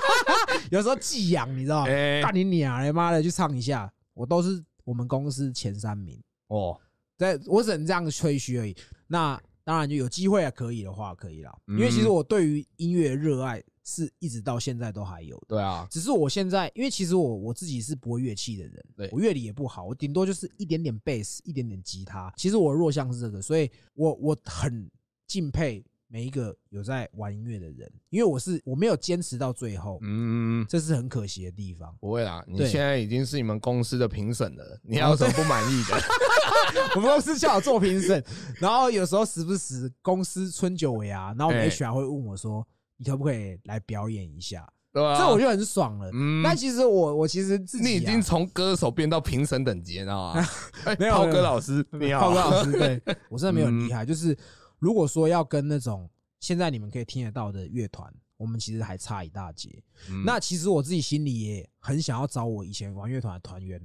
[0.70, 1.90] 有时候寄养，你知道吗？
[1.90, 6.20] 哎干你娘嘞，妈的，去唱一下，我都是我们公司前三名。
[6.48, 6.78] 哦，
[7.18, 8.74] 对，我只能这样吹嘘而已。
[9.06, 11.52] 那当然就有机会啊，可以的话可以啦。
[11.66, 15.46] 因为其实嗯我对于音乐的热爱是一直到现在都还有的。
[15.48, 22.32] 对啊，只是我现在，因为其实我我自己是不会乐器的人，对我乐理也不好，我顶多就是一点点贝斯，一点点吉他。
[22.36, 24.90] 其实我弱项是这个，所以我我很
[25.28, 31.96] 敬佩每一个有在玩音乐的人，因为我是我没有坚持到最后，嗯，这是很可惜的地方。
[32.00, 35.96] 不会啦，你对现在已经是你们公司的评审了，你还有什么不满意的？
[36.94, 38.22] 我们公司叫我做评审，
[38.56, 42.66] 然后有时候时不时公司春酒尾啊，然后我们哎 HR 会问我说
[42.96, 46.10] ：“你可不可以来表演一下？”对啊，这我就很爽了。
[46.14, 50.46] 嗯但其实我我其实自己啊你已经从歌手变到评审等级，你知道吗？
[50.86, 52.72] 哎没有涛哥老师，你好，涛哥老师，
[53.04, 54.04] 对我真的没有很厉害。
[54.04, 54.34] 嗯就是
[54.78, 56.08] 如果说要跟那种
[56.40, 59.82] 现在你们可以听得到的乐团，我们其实还差一大截。
[60.10, 63.78] 嗯那其实我自己心里也很想要找我以前玩乐团的团员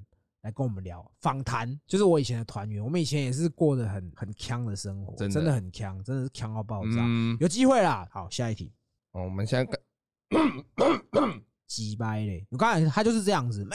[0.44, 6.92] 来跟我们聊访谈，就是我以前的团员，我们以前也是过得很很强的生活，真的真的很强，真的是强到爆炸。
[7.00, 8.72] 嗯，有机会啦，好，下一题，
[9.12, 9.80] 哦我们现在看
[11.68, 12.46] 鸡掰嘞！
[12.50, 13.66] 我刚才他就是这样子，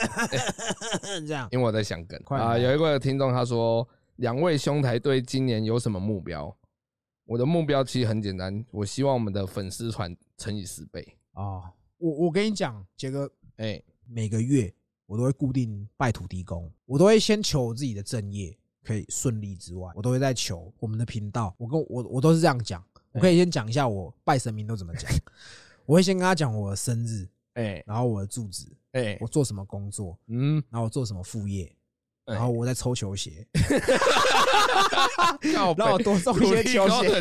[1.26, 6.54] 这样因为我在想梗啊，有一位听众他说，两位兄台对今年有什么目标？
[7.24, 11.16] 我的目标其实很简单，我希望我们的粉丝团乘以十倍。
[11.32, 11.62] 哦。
[11.98, 13.26] 我我跟你讲，杰哥，
[13.56, 14.70] 哎，每个月
[15.06, 21.54] 我都会固定拜土地公，我都会先求我自己的正业可以顺利之外，我都会在求我们的频道。
[21.56, 22.84] 我跟我我都是这样讲，
[23.16, 25.10] 我可以先讲一下我拜神明都怎么讲。
[25.84, 31.64] 我会先跟他讲我的生日，哎然后我的住址，哎我，做什么工作，嗯，然后我做什么副业，
[32.26, 33.46] 哎然后我在抽球鞋，
[35.54, 37.20] 靠让我北多送一些球鞋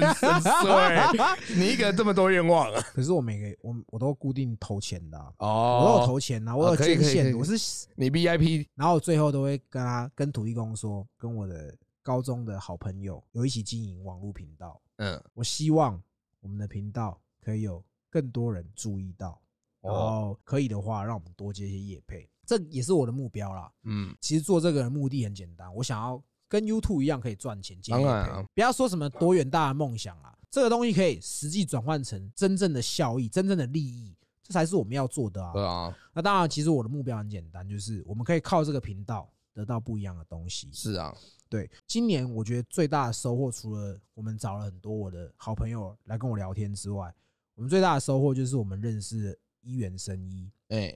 [1.55, 2.81] 你一个人这么多愿望啊？
[2.93, 11.73] 可是我每个我我都固定投钱的哦、我有，投钱啊，我有捐献，我是你 VIP 然后最后都会跟他跟土地公说，跟我的
[12.05, 14.79] 高中的好朋友有一起经营网络频道。
[14.97, 15.99] 嗯我希望
[16.39, 19.41] 我们的频道可以有更多人注意到，
[19.81, 23.71] 然哦后可以的话，让我们多接一些业配，这也是我的目标啦。
[23.85, 35.51] 嗯其实做这个的目的很简单，我想要跟 YouTube 一样可以赚钱接业配当然啊，不要说什么多远大的梦想啦，这个东西可以实际转换成真正的效益、真正的利益，这才是我们要做的啊。
[35.51, 40.69] 对啊，那当然，其实我的目标很简单，就是我们可以靠这个频道得到不一样的东西。
[40.71, 41.13] 是啊，
[41.49, 47.13] 对，今年我觉得最大的收获，除了我们找了很多我的好朋友来跟我聊天之外，
[47.55, 50.95] 我们最大的收获就是我们认识了医源生医，哎。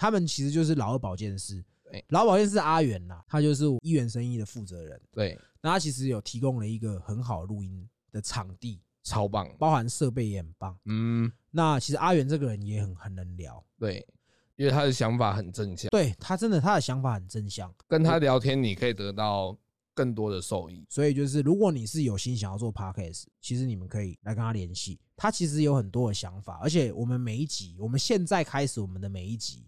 [0.00, 2.04] 他们其实就是老二保健室对。
[2.10, 5.00] 老二保健室阿元呐，他就是一源生医的负责人。
[5.10, 10.78] 对，那他其实有提供了一个很好的录音的场地，超棒，包含设备也很棒。
[10.84, 14.06] 嗯，那其实阿元这个人也很很能聊，对，
[14.54, 17.74] 因为他的想法很正向，对他真的他的想法很正向。
[17.88, 19.58] 跟他聊天你可以得到
[19.98, 20.86] 更多的受益。
[20.88, 25.00] 所以就是，如果你是有心想要做 podcast，其实你们可以来跟他联系。
[25.16, 29.66] 他其实有很多的想法，而且我们每一集，我们现在开始我们的每一集，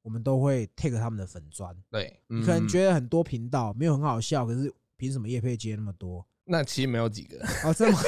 [0.00, 1.76] 我们都会 take 他们的粉砖。
[1.90, 6.26] 对，你可能觉得很多频道没有很好笑，可是凭什么叶佩接那么多？
[6.44, 7.98] 那其实没有几个，哦，这么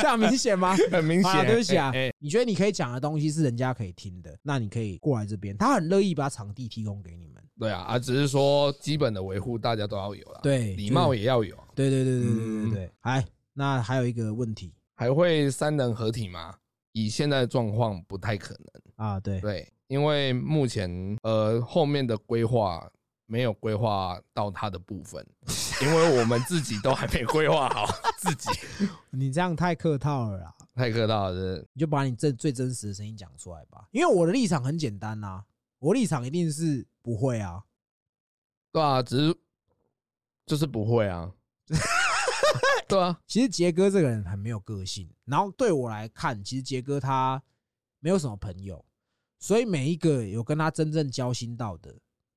[0.00, 0.74] 这样明显吗？
[0.90, 1.46] 很明啊，显。
[1.46, 7.42] 对不起啊哎，哎，你觉得你可以讲的东西是人家可以听的，那你可以过来这边，他很乐意把场地提供给你们。
[7.58, 12.90] 对啊，啊，只是说基本的维护大家都要有啦，对礼貌也要有，对对对对对对嗯对。
[13.02, 16.54] 哎，那还有一个问题还会三人合体吗？
[16.92, 19.06] 以现在的状况不太可能。
[19.06, 22.88] 啊，对，对，因为目前呃后面的规划
[23.26, 25.26] 没有规划到他的部分，
[25.82, 27.86] 因为我们自己都还没规划好
[28.18, 28.48] 自己，
[29.10, 30.54] 你这样太客套了啦。
[30.74, 31.66] 太客套了。
[31.72, 33.88] 你就把你最最真实的声音讲出来吧。
[33.92, 35.44] 因为我的立场很简单呐、
[35.78, 37.62] 我立场一定是不会啊。
[38.72, 39.36] 对啊，只是
[40.44, 41.32] 就是不会啊。
[42.86, 47.42] 对啊，其实杰哥这个人很没有个性，然后对我来看，其实杰哥他
[48.00, 48.84] 没有什么朋友，
[49.38, 51.94] 所以每一个有跟他真正交心到的，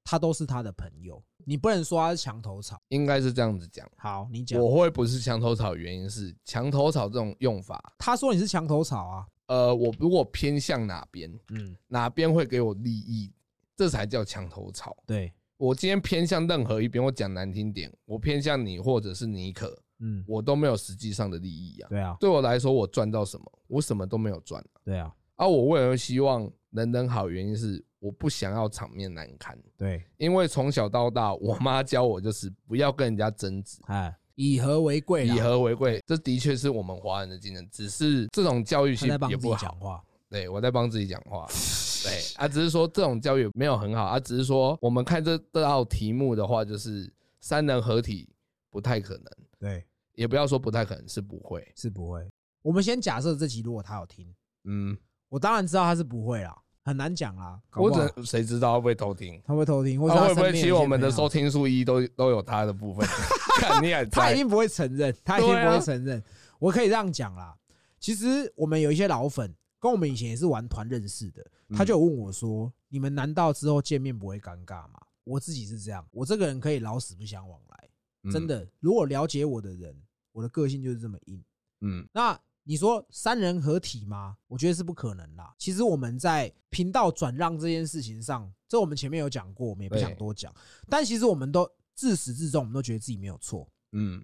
[0.10, 1.22] 他都是他的朋友。
[1.44, 2.82] 你不能说他是墙头草。
[2.88, 3.86] 应该是这样子讲。
[3.98, 4.58] 好，你讲。
[4.62, 9.28] 我会不是墙头草，原因是墙头草这种用法，他说你是墙头草啊。
[9.48, 13.34] 呃，我如果偏向哪边，嗯，哪边会给我利益，
[13.76, 14.96] 这才叫墙头草。
[15.06, 21.90] 对，我今天偏向任何一边，我讲难听点，我偏向你或者是尼可，嗯，我都没有实际上的利益啊。
[21.90, 23.46] 对啊，对我来说，我赚到什么？
[23.68, 24.80] 我什么都没有赚啊。
[24.84, 27.30] 对啊，啊我为什么希望人人好？
[27.30, 36.04] 原因是我不想要场面难堪，对，因为从小到大，我妈教我就是不要跟人家争执，哎，以和为贵，以和为贵。
[36.06, 39.62] 这的确是我们华人的精神，只是这种教育性他在帮自己也不好。
[39.62, 40.04] 讲话。
[40.30, 41.48] 对我在帮自己讲话。
[42.04, 48.30] 对啊，只是说这种教育没有很好啊，只是说我们看这这道题目的话，就是三人合体
[48.70, 49.26] 不太可能，
[49.58, 51.66] 对，也不要说不太可能，是不会。
[51.76, 52.30] 是不会。
[52.62, 54.28] 我们先假设这集如果他有听，
[54.66, 54.98] 嗯，
[55.30, 57.60] 我当然知道他是不会啦，很难讲啦。
[57.70, 59.42] 搞我不好只谁知道会不会偷听？
[59.46, 63.08] 他会偷听，或者他他会不会其实身边有一些朋友我们的收听数一都都有他的部分？
[63.60, 66.24] 看你也在，他一定不会承认，他一定不会承认。
[66.60, 67.56] 我可以这样讲啦，
[68.00, 77.90] 其实我们有一些老粉，跟我们以前也是玩团认识的，他就有问我说：“你们难道之后见面不会尴尬吗？”我自己是这样，我这个人可以老死不相往来，
[78.24, 78.66] 嗯真，的。
[78.80, 79.94] 如果了解我的人，
[80.32, 81.44] 我的个性就是这么硬。
[81.82, 84.36] 嗯那你说三人合体吗？
[84.48, 85.54] 我觉得是不可能啦。
[85.58, 90.54] 其实我们在频道转让这件事情上，这我们前面有讲过，我们也不想多讲。
[90.90, 91.66] 但其实我们都
[91.96, 94.22] 自始至终，我们都觉得自己没有错，嗯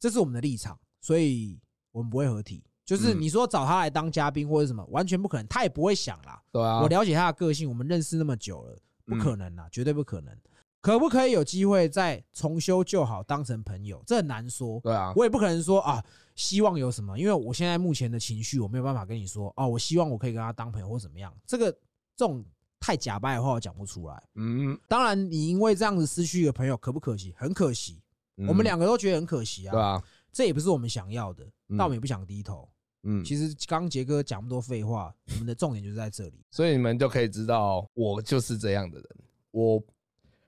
[0.00, 1.60] 这是我们的立场，所以
[1.92, 2.64] 我们不会合体。
[2.84, 6.42] 就是嗯你说找他来当嘉宾或者什么，完全不可能，他也不会想啦。
[6.50, 10.36] 对啊，我了解他的个性，我们认识那么久了，不嗯可能啦，绝对不可能。
[10.80, 14.00] 可不可以有机会再重修旧好，当成朋友？
[14.06, 14.80] 这很难说。
[14.80, 16.04] 对啊，我也不可能说啊，
[16.36, 21.34] 希望有什么，因为我现在目前的情绪，我没有办法跟你说哦，我希望我可以跟他当朋友或怎么样。
[21.44, 21.72] 这个
[22.14, 22.44] 这种
[22.78, 24.22] 太假掰的话，我讲不出来。
[24.34, 27.34] 嗯，当然，你因为这样子失去一个朋友，可不可惜？
[27.36, 28.00] 很可惜，
[28.36, 29.72] 嗯我们两个都觉得很可惜啊。
[29.72, 32.68] 对啊，这也不是我们想要的，嗯但我们也不想低头。
[33.08, 36.44] 嗯，其实刚刚杰哥讲那么多废话，我们的重点就是在这里。
[36.50, 39.06] 所以你们就可以知道，我就是这样的人，
[39.52, 39.82] 我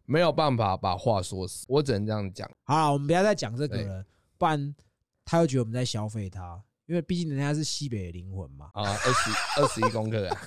[0.05, 2.51] 没有办法把话说死，我只能这样讲。
[2.65, 4.05] 好了，我们不要再讲这个了，
[4.37, 4.75] 不然
[5.31, 8.71] 他又觉得我们在消费他，因为毕竟人家是西北的灵魂嘛。
[8.73, 10.41] 啊，二十二十一公克啊，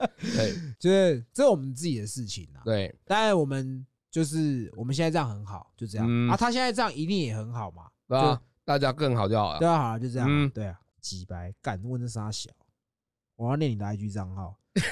[0.20, 2.60] 对就是这是我们自己的事情啊。
[2.62, 6.36] 对，当然我们就是我们现在这样很好，就这样、嗯啊。
[6.36, 9.58] 他现在这样一定也很好嘛，对啊，大家更好就好了。
[9.58, 12.50] 对啊，好了，就这样对啊，几白干问这傻小，
[13.36, 14.58] 我要念你的 IG 账号。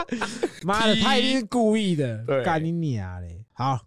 [0.64, 3.44] 妈的，他一定是故意的，对干你娘嘞！
[3.52, 3.78] 好，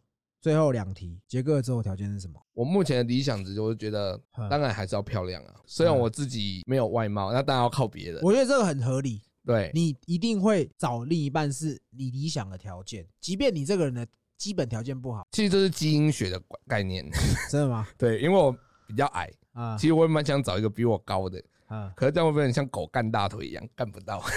[0.43, 2.37] 最后两题，杰哥的择偶条件是什么？
[2.53, 5.55] 我目前的理想值我就是觉得，嗯当然还是要漂亮啊。
[5.65, 8.21] 虽然我自己没有外貌，那当然要靠别人。
[8.21, 14.05] 我觉得这个很合理，对，你一定会找另一半是你理想的条件，即便你这个人的
[14.37, 17.09] 基本条件不好，其实这是基因学的概念。
[17.49, 17.87] 真的吗？
[17.97, 18.51] 对，因为我
[18.85, 24.21] 比较矮，啊其实我也蛮想找一个比我高的，啊，可是这样会不会很像狗干大腿一样，干不到？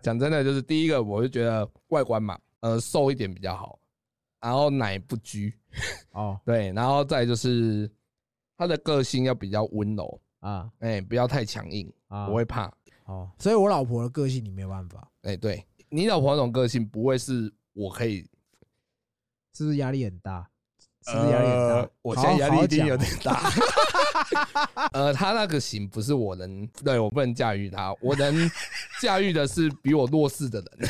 [0.00, 3.78] 讲真的，就是第一个，我就觉得外观嘛，呃，瘦一点比较好，
[4.40, 5.54] 然后奶不拘，
[6.10, 7.88] 哦对，然后再就是
[8.56, 12.72] 他的个性要比较温柔，啊哎、不要太强硬，啊，我会怕。
[13.06, 18.22] 哦，所以我老婆的个性你没有办法，哎、对你老婆那种个性，不会是我可以，
[19.54, 20.48] 是不是压力很大？
[21.04, 21.74] 是不是压力很大？
[21.74, 23.50] 呃我现在压力一定有点大。
[24.94, 28.48] 呃，他那个型不是我能，对我不能驾驭他，我能
[29.00, 30.88] 驾驭的是比我弱势的人。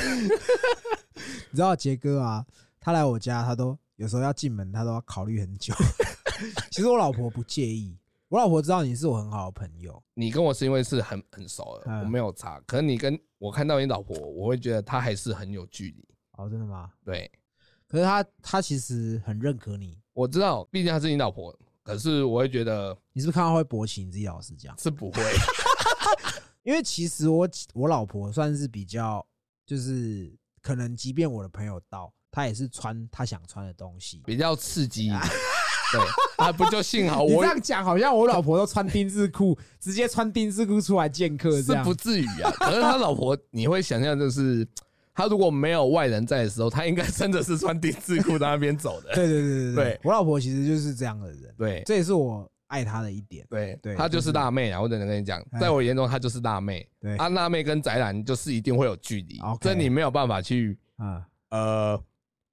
[1.51, 2.45] 你知道杰哥啊，
[2.81, 5.75] 他来我家，他都有时候要进门，他都要考虑很久。
[6.71, 7.97] 其实我老婆不介意，
[8.29, 12.61] 我老婆知道你是我很好的朋友，你跟我是因为是很很熟的，嗯我没有差。
[12.67, 16.05] 可是你跟我看到你老婆，我会觉得她还是很有距离。
[16.33, 16.91] 哦，真的吗？
[17.05, 17.31] 对，
[17.87, 24.03] 可是他他其实很认可你，我知道，毕竟她是你老婆，可是我会觉得你是不是看到会勃起？
[24.05, 25.23] 你自己老实讲，是不会。
[26.65, 29.25] 因为其实我我老婆算是比较，
[29.67, 30.33] 就是
[30.63, 34.23] 可能即便我的朋友到，他也是穿他想穿的东西。
[34.25, 35.21] 比较刺激一点。
[35.93, 36.01] 对，
[36.39, 41.95] 啊，不就幸好 我这样讲，好像我老婆都穿丁字裤，直接穿丁字裤出来见客这样是不。
[41.95, 42.51] 至于啊。
[42.53, 44.67] 可是他老婆，你会想象就是，
[45.15, 49.15] 他如果没有外人在的时候，他应该真的是穿丁字裤在那边走的。
[49.15, 53.47] 对对对对对我老婆其实就是这样的人，对这也是我爱她的一点。
[53.51, 54.81] 对对她就就是是辣妹啊！
[54.81, 56.89] 我只能跟你讲，哎在我眼中，她就是辣妹。
[56.99, 62.03] 对啊，辣妹跟宅男就是一定会有距离这你没有办法去啊，呃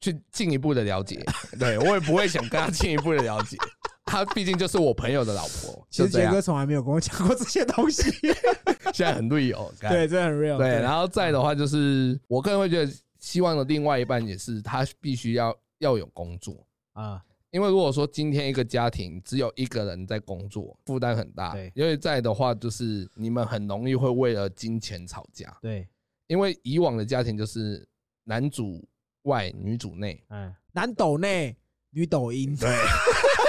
[0.01, 1.25] 去进一步的了解。
[1.57, 3.57] 对我也不会想跟她进一步的了解。
[4.05, 6.41] 她毕竟就是我朋友的老婆， 其实杰哥。
[6.41, 8.11] 从来没有跟我讲过这些东西。
[8.91, 10.57] 现在很 real，干对，这很 real。
[10.57, 21.53] 对，然后再的话就是，我个人会觉得，希望的另外一半也是他必须要要有工作，啊，因为如果说今天一个家庭只有一个人在工作，负担很大。
[21.53, 25.87] 对因为在的话就是你们很容易会为了金钱吵架，对，
[26.27, 27.87] 因为以往的家庭就是
[28.23, 28.87] 男主
[29.23, 30.23] 外女主内。
[30.29, 31.57] 嗯，男抖内，
[31.89, 32.55] 女抖音。
[32.55, 32.69] 对，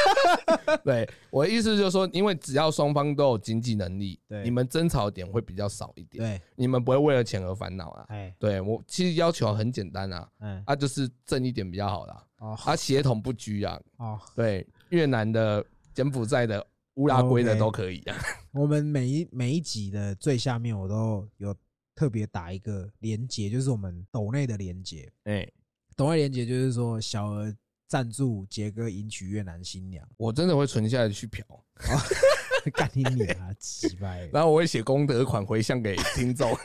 [0.85, 8.07] 对我的意思就是说，因为只要双方都有经济能力，对你们争吵点会比较少一点，对，你们不会为了钱而烦恼啊。
[8.09, 18.17] 哎，对我其实要求很简单啊，嗯，啊，就是正一点比较好啦，哦啊，血统不拘啊，哦，对，越南的、柬埔寨的、乌拉圭的都可以啊。
[18.53, 21.55] 我们每一每一集的最下面我都有
[21.95, 25.11] 特别打一个连接，就是我们抖内的连接。
[25.25, 25.49] 哎、
[25.95, 27.55] 抖内连接就是说小额
[27.91, 31.45] 赞助杰哥迎娶越南新娘，我真的会存下来去嫖，
[32.73, 34.27] 干你你啊，鸡掰！
[34.33, 36.49] 然后我会写功德款回向给听众。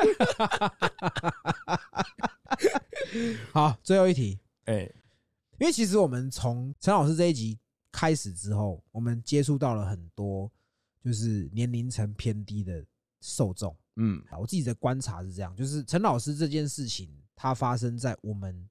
[3.51, 4.81] 好，最后一题，哎、
[5.57, 7.57] 因为其实我们从陈老师这一集
[7.91, 10.51] 开始之后，我们接触到了很多
[11.03, 12.85] 就是年龄层偏低的
[13.19, 13.75] 受众。
[13.95, 18.69] 嗯，啊，我自己的观察是这样，就是陈老师这件事情，它发生在我们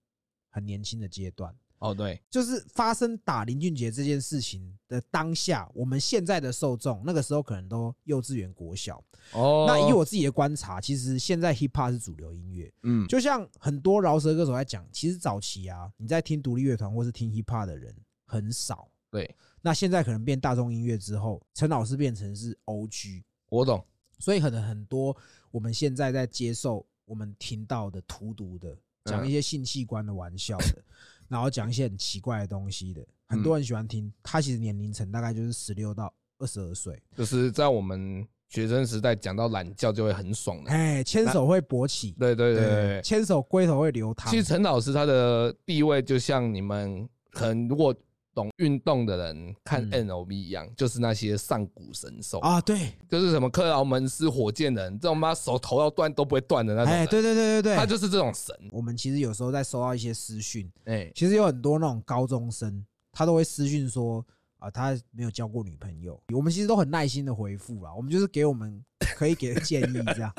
[0.51, 9.03] 很年轻的阶段，哦对，就是发生打林俊杰这件事情的当下，我们现在的受众那个时候可能都幼稚园、国小。
[9.33, 17.95] 哦，那以我自己的观察，其实现在 hip hop 是主流音乐，嗯，就像很多饶舌歌手在讲，其实早期啊，你在听独立乐团或是听 hip hop 的人
[18.25, 18.89] 很少。
[19.11, 23.85] 对，那现在可能变大众音乐之后，陈老师变成是 OG，我懂，
[24.19, 25.17] 所以可能很多
[25.51, 30.85] 我们现在在接受我们听到的荼毒的，讲一些性器官的玩笑的，
[31.29, 34.13] 然后讲一些很奇怪的东西的，很多人喜欢听。
[34.23, 40.71] 他其实年龄层大概就是十六到二十二岁，就是在我们学生时代讲到懒觉就会很爽的。
[40.71, 44.31] 哎，牵手会勃起，对对对对对，牵手龟头会流淌。
[44.31, 47.95] 其实陈老师他的地位就像你们可能如果
[48.35, 50.07] 懂运动的人看嗯。
[50.07, 58.55] NOV 一样，就是那些上古神兽，啊，对，就是什么克劳门斯火箭人这种妈手头要断都不会断的那种哎，对对对对对，他就是这种神。
[58.73, 64.25] 我们其实有时候在收到一些私讯，哎，其实有很多那种高中生，他都会私讯说
[64.65, 66.19] 啊，他没有交过女朋友。
[66.33, 68.83] 我们其实都很耐心的回复啦，我们就是给我们
[69.15, 70.33] 可以给的建议这样。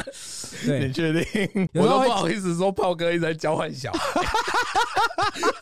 [0.66, 1.70] 对你，确定？
[1.76, 4.22] 我都不好意思说，炮哥一直在交换小孩，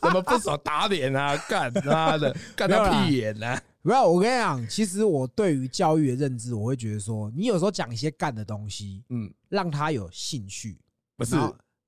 [0.00, 1.36] 怎么不爽打脸啊？
[1.46, 3.62] 干妈的，干他屁眼啊！
[3.82, 10.78] 不要我跟你讲，其实我对于教育的认知，我会觉得说，你有时候讲一些干的东西，嗯，让他有兴趣，
[11.18, 11.36] 不是，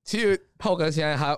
[0.05, 1.35] 其实炮哥现在他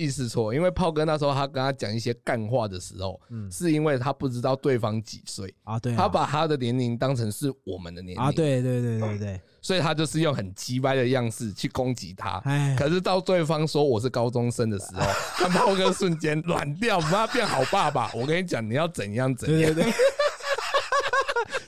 [0.00, 12.38] 意识错，因为炮哥那时候他跟他讲一些干话的时候，嗯是因为他不知道对方几岁，啊，对啊，他把他的年龄当成是我们的年龄，啊，，对对对对对，所以他就是用很鸡掰的样式去攻击他。
[12.44, 15.02] 哎，可是到对方说我是高中生的时候，
[15.36, 18.10] 他炮哥瞬间软掉，妈变好爸爸。
[18.14, 19.74] 我跟你讲，你要怎样怎样。
[19.74, 19.92] 对对对。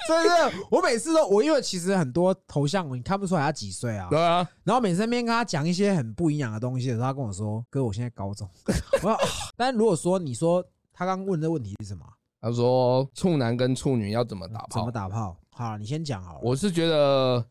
[0.06, 8.48] 所以这我每次都我因为其实很多头像你看不出来他几岁啊，对啊，然后每次在那边跟他讲一些很不营养的东西的时候，他跟我说：“哥，我现在高中。
[8.94, 9.18] ”我说：“啊
[9.56, 12.04] 但如果说你说他刚问的问题是什么？
[12.40, 14.90] 他说处男跟处女要怎么打炮怎么？
[14.92, 15.36] 打炮？
[15.50, 16.40] 好，你先讲好了。
[16.42, 17.44] 我是觉得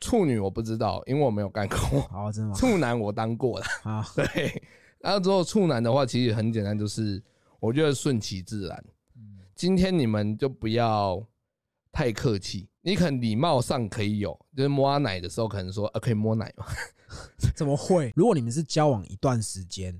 [0.00, 2.00] 处女我不知道，因为我没有干过。
[2.02, 2.54] 好， 真的吗？
[2.56, 4.62] 处男我当过了，啊， 对。
[5.00, 7.22] 然后之后处男的话，其实很简单，就是
[7.58, 8.84] 我觉得顺其自然。
[9.16, 11.22] 嗯今天你们就不要
[11.96, 16.66] 太客气，你可能礼貌上可以有，就是摸他奶的时候，可能说啊可以摸奶吗？
[17.56, 18.12] 怎么会？
[18.14, 19.98] 如果你们是交往一段时间，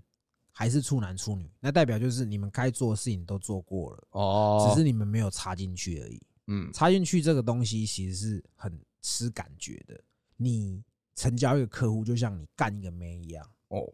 [0.53, 6.23] 还是处男处女，那代表就是你们该做的事情都做过了，哦，只是你们没有插进去而已。
[6.49, 9.99] 嗯插进去这个东西其实是很吃感觉的。
[10.37, 10.85] 你
[11.15, 13.43] 成交一个客户，就像你干一个妹一样。
[13.69, 13.91] 哦，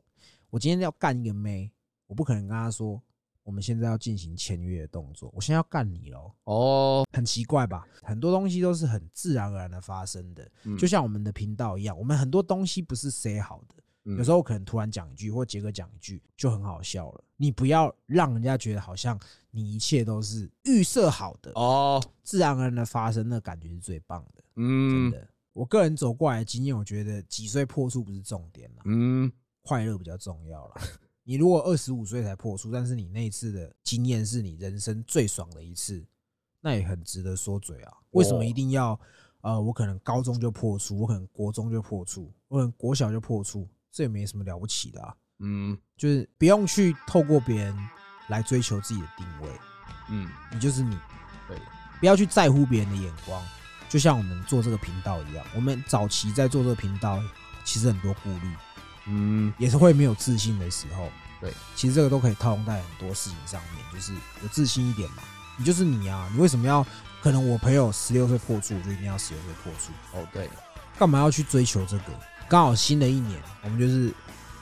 [0.50, 1.70] 我今天要干一个妹，
[2.08, 3.00] 我不可能跟他说，
[3.44, 7.86] 我们现在要进行签约的动作，我现在要干你喽，哦，很奇怪吧？
[8.02, 17.24] 很多东西都是很自然而然的发生的，嗯就像我们的频道一样，我们很多东西不是 say 好的，嗯有时候可能突然讲一句，或杰哥讲一句就很好笑了。
[17.36, 19.18] 你不要让人家觉得好像
[19.50, 25.28] 你一切都是预设好的，哦，自然而然的发生，那感觉是最棒的，嗯真嗯的。
[25.52, 29.30] 我个人走过来的经验，我觉得几岁破处不是重点啦，嗯，
[29.62, 30.74] 快乐比较重要啦。
[31.24, 36.04] 你如果二十五岁才破处，但是你那一次的经验是你人生最爽的一次，
[36.60, 37.92] 那也很值得说嘴啊。
[38.10, 38.98] 为什么一定要？
[39.42, 45.16] 呃，我可能高中就破处，我可能国中就破处，我可能国小就破处，这也没什么了不起的啊。
[45.40, 47.76] 嗯就是不用去透过别人
[48.28, 49.48] 来追求自己的定位，
[50.10, 50.96] 嗯，你就是你，
[51.48, 51.58] 对，
[51.98, 53.44] 不要去在乎别人的眼光。
[53.88, 57.20] 就像我们做这个频道一样，我们早期在做这个频道，
[57.64, 58.54] 其实很多顾虑，
[59.06, 61.08] 嗯也是会没有自信的时候。
[61.40, 65.22] 对，其实这个都可以套用在很多事情上面，就是有自信一点嘛。
[65.58, 66.86] 你就是你啊，你为什么要？
[67.22, 70.50] 可能我朋友十六岁破处，我就一定要十六岁破处，哦对，
[70.98, 72.04] 干嘛要去追求这个？
[72.48, 74.12] 刚好新的一年，我们就是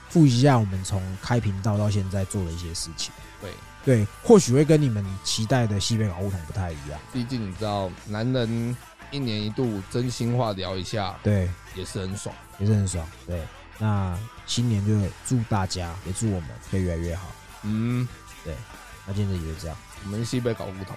[0.09, 3.11] 复习一下我们从开频道到现在做的一些事情。
[3.41, 3.51] 对，
[3.83, 6.99] 对，或许会跟你们期待的西北搞梧桐不太一样。
[7.11, 8.77] 毕竟你知道，男人
[9.09, 12.35] 一年一度真心话聊一下，对，也是很爽。
[12.59, 13.03] 也是很爽。
[13.25, 13.41] 对，
[13.81, 14.15] 那
[14.45, 14.93] 新年就
[15.25, 17.27] 祝大家，也祝我们可以越来越好。
[17.63, 18.07] 嗯，
[18.43, 18.55] 对，
[19.07, 19.75] 那今天这集就这样
[20.05, 20.95] 我们西北搞不同。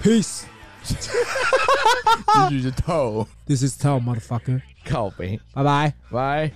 [0.00, 0.42] ，peace。
[0.84, 3.26] 这句是透。
[3.46, 5.92] This is Tell motherfucker，靠背，拜拜。
[6.10, 6.48] 拜。